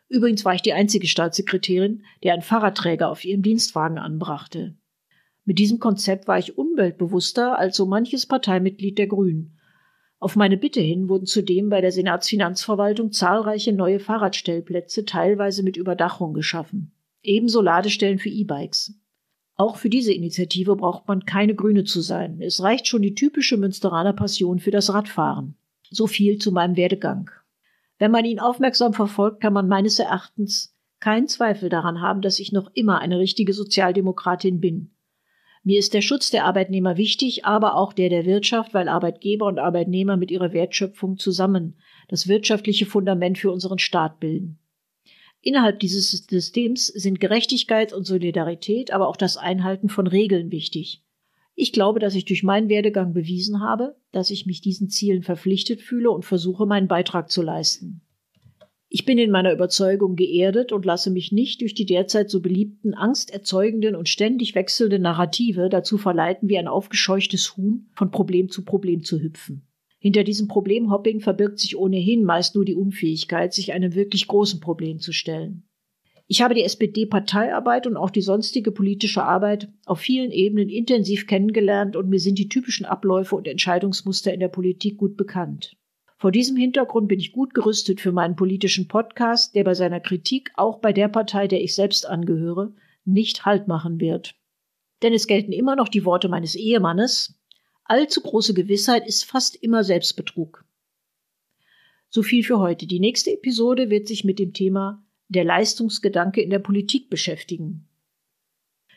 Übrigens 0.09 0.43
war 0.43 0.55
ich 0.55 0.61
die 0.61 0.73
einzige 0.73 1.07
Staatssekretärin, 1.07 2.03
die 2.23 2.31
einen 2.31 2.41
Fahrradträger 2.41 3.09
auf 3.09 3.23
ihrem 3.23 3.43
Dienstwagen 3.43 3.97
anbrachte. 3.97 4.75
Mit 5.45 5.59
diesem 5.59 5.79
Konzept 5.79 6.27
war 6.27 6.39
ich 6.39 6.57
umweltbewusster 6.57 7.57
als 7.57 7.77
so 7.77 7.85
manches 7.85 8.25
Parteimitglied 8.25 8.97
der 8.97 9.07
Grünen 9.07 9.59
auf 10.19 10.35
meine 10.35 10.57
Bitte 10.57 10.81
hin 10.81 11.07
wurden 11.07 11.25
zudem 11.25 11.69
bei 11.69 11.79
der 11.79 11.93
Senatsfinanzverwaltung 11.93 13.13
zahlreiche 13.13 13.71
neue 13.71 14.01
Fahrradstellplätze, 14.01 15.05
teilweise 15.05 15.63
mit 15.63 15.77
Überdachung, 15.77 16.33
geschaffen. 16.33 16.91
Ebenso 17.23 17.61
Ladestellen 17.61 18.19
für 18.19 18.29
E-Bikes. 18.29 18.99
Auch 19.59 19.75
für 19.75 19.89
diese 19.89 20.13
Initiative 20.13 20.77
braucht 20.77 21.09
man 21.09 21.25
keine 21.25 21.53
Grüne 21.53 21.83
zu 21.83 21.99
sein. 21.99 22.39
Es 22.41 22.63
reicht 22.63 22.87
schon 22.87 23.01
die 23.01 23.13
typische 23.13 23.57
Münsteraner 23.57 24.13
Passion 24.13 24.59
für 24.59 24.71
das 24.71 24.93
Radfahren. 24.93 25.55
So 25.89 26.07
viel 26.07 26.37
zu 26.37 26.53
meinem 26.53 26.77
Werdegang. 26.77 27.29
Wenn 27.97 28.09
man 28.09 28.23
ihn 28.23 28.39
aufmerksam 28.39 28.93
verfolgt, 28.93 29.41
kann 29.41 29.51
man 29.51 29.67
meines 29.67 29.99
Erachtens 29.99 30.77
keinen 31.01 31.27
Zweifel 31.27 31.67
daran 31.67 31.99
haben, 31.99 32.21
dass 32.21 32.39
ich 32.39 32.53
noch 32.53 32.71
immer 32.73 32.99
eine 33.01 33.19
richtige 33.19 33.51
Sozialdemokratin 33.51 34.61
bin. 34.61 34.91
Mir 35.65 35.77
ist 35.77 35.93
der 35.93 36.01
Schutz 36.01 36.29
der 36.29 36.45
Arbeitnehmer 36.45 36.95
wichtig, 36.95 37.43
aber 37.43 37.75
auch 37.75 37.91
der 37.91 38.07
der 38.07 38.25
Wirtschaft, 38.25 38.73
weil 38.73 38.87
Arbeitgeber 38.87 39.45
und 39.45 39.59
Arbeitnehmer 39.59 40.15
mit 40.15 40.31
ihrer 40.31 40.53
Wertschöpfung 40.53 41.17
zusammen 41.17 41.75
das 42.07 42.29
wirtschaftliche 42.29 42.85
Fundament 42.85 43.37
für 43.37 43.51
unseren 43.51 43.77
Staat 43.77 44.21
bilden. 44.21 44.57
Innerhalb 45.41 45.79
dieses 45.79 46.11
Systems 46.11 46.87
sind 46.87 47.21
Gerechtigkeit 47.21 47.93
und 47.93 48.05
Solidarität, 48.05 48.91
aber 48.91 49.07
auch 49.07 49.15
das 49.15 49.37
Einhalten 49.37 49.89
von 49.89 50.07
Regeln 50.07 50.51
wichtig. 50.51 51.01
Ich 51.55 51.71
glaube, 51.71 51.99
dass 51.99 52.15
ich 52.15 52.25
durch 52.25 52.43
meinen 52.43 52.69
Werdegang 52.69 53.13
bewiesen 53.13 53.61
habe, 53.61 53.95
dass 54.11 54.31
ich 54.31 54.45
mich 54.45 54.61
diesen 54.61 54.89
Zielen 54.89 55.23
verpflichtet 55.23 55.81
fühle 55.81 56.11
und 56.11 56.25
versuche, 56.25 56.65
meinen 56.65 56.87
Beitrag 56.87 57.29
zu 57.29 57.41
leisten. 57.41 58.01
Ich 58.91 59.05
bin 59.05 59.17
in 59.17 59.29
meiner 59.29 59.53
Überzeugung 59.53 60.15
geerdet 60.15 60.71
und 60.71 60.83
lasse 60.83 61.11
mich 61.11 61.31
nicht 61.31 61.61
durch 61.61 61.75
die 61.75 61.85
derzeit 61.85 62.29
so 62.29 62.41
beliebten, 62.41 62.95
angsterzeugenden 62.95 63.95
und 63.95 64.09
ständig 64.09 64.55
wechselnden 64.55 65.03
Narrative 65.03 65.69
dazu 65.69 65.97
verleiten, 65.97 66.49
wie 66.49 66.57
ein 66.57 66.67
aufgescheuchtes 66.67 67.55
Huhn 67.55 67.87
von 67.93 68.09
Problem 68.09 68.49
zu 68.49 68.65
Problem 68.65 69.03
zu 69.03 69.19
hüpfen. 69.19 69.68
Hinter 69.99 70.23
diesem 70.23 70.47
Problemhopping 70.47 71.19
verbirgt 71.19 71.59
sich 71.59 71.77
ohnehin 71.77 72.23
meist 72.23 72.55
nur 72.55 72.63
die 72.63 72.75
Unfähigkeit, 72.75 73.53
sich 73.53 73.73
einem 73.73 73.95
wirklich 73.95 74.27
großen 74.27 74.61
Problem 74.61 74.99
zu 74.99 75.11
stellen. 75.11 75.69
Ich 76.25 76.41
habe 76.41 76.53
die 76.53 76.63
SPD-Parteiarbeit 76.63 77.85
und 77.87 77.97
auch 77.97 78.11
die 78.11 78.21
sonstige 78.21 78.71
politische 78.71 79.23
Arbeit 79.23 79.67
auf 79.85 79.99
vielen 79.99 80.31
Ebenen 80.31 80.69
intensiv 80.69 81.27
kennengelernt 81.27 81.95
und 81.95 82.07
mir 82.07 82.19
sind 82.19 82.37
die 82.37 82.47
typischen 82.47 82.85
Abläufe 82.85 83.35
und 83.35 83.47
Entscheidungsmuster 83.47 84.33
in 84.33 84.39
der 84.39 84.47
Politik 84.47 84.97
gut 84.97 85.17
bekannt. 85.17 85.75
Vor 86.17 86.31
diesem 86.31 86.55
Hintergrund 86.55 87.07
bin 87.07 87.19
ich 87.19 87.31
gut 87.31 87.53
gerüstet 87.53 87.99
für 87.99 88.11
meinen 88.11 88.35
politischen 88.35 88.87
Podcast, 88.87 89.55
der 89.55 89.63
bei 89.63 89.73
seiner 89.73 89.99
Kritik 89.99 90.51
auch 90.55 90.79
bei 90.79 90.93
der 90.93 91.07
Partei, 91.07 91.47
der 91.47 91.61
ich 91.63 91.73
selbst 91.73 92.05
angehöre, 92.05 92.73
nicht 93.05 93.45
Halt 93.45 93.67
machen 93.67 93.99
wird. 93.99 94.35
Denn 95.01 95.13
es 95.13 95.27
gelten 95.27 95.51
immer 95.51 95.75
noch 95.75 95.89
die 95.89 96.05
Worte 96.05 96.29
meines 96.29 96.55
Ehemannes, 96.55 97.38
allzu 97.89 98.21
große 98.21 98.53
Gewissheit 98.53 99.07
ist 99.07 99.25
fast 99.25 99.55
immer 99.55 99.83
Selbstbetrug. 99.83 100.65
So 102.09 102.23
viel 102.23 102.43
für 102.43 102.59
heute. 102.59 102.87
Die 102.87 102.99
nächste 102.99 103.31
Episode 103.31 103.89
wird 103.89 104.07
sich 104.07 104.23
mit 104.23 104.39
dem 104.39 104.53
Thema 104.53 105.03
der 105.27 105.43
Leistungsgedanke 105.43 106.41
in 106.41 106.49
der 106.49 106.59
Politik 106.59 107.09
beschäftigen. 107.09 107.87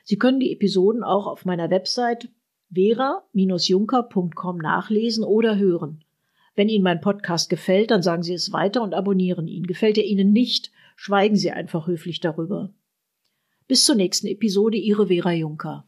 Sie 0.04 0.18
können 0.18 0.40
die 0.40 0.52
Episoden 0.52 1.04
auch 1.04 1.26
auf 1.26 1.44
meiner 1.44 1.70
Website 1.70 2.28
vera-junker.com 2.74 4.56
nachlesen 4.56 5.24
oder 5.24 5.58
hören. 5.58 6.04
Wenn 6.54 6.68
Ihnen 6.68 6.84
mein 6.84 7.00
Podcast 7.00 7.50
gefällt, 7.50 7.90
dann 7.90 8.02
sagen 8.02 8.22
Sie 8.22 8.34
es 8.34 8.52
weiter 8.52 8.82
und 8.82 8.94
abonnieren 8.94 9.46
ihn. 9.46 9.66
Gefällt 9.66 9.98
er 9.98 10.04
Ihnen 10.04 10.32
nicht, 10.32 10.70
schweigen 10.96 11.36
Sie 11.36 11.50
einfach 11.50 11.86
höflich 11.86 12.20
darüber. 12.20 12.74
Bis 13.68 13.84
zur 13.84 13.94
nächsten 13.94 14.26
Episode, 14.26 14.76
Ihre 14.76 15.06
Vera 15.06 15.32
Juncker. 15.32 15.86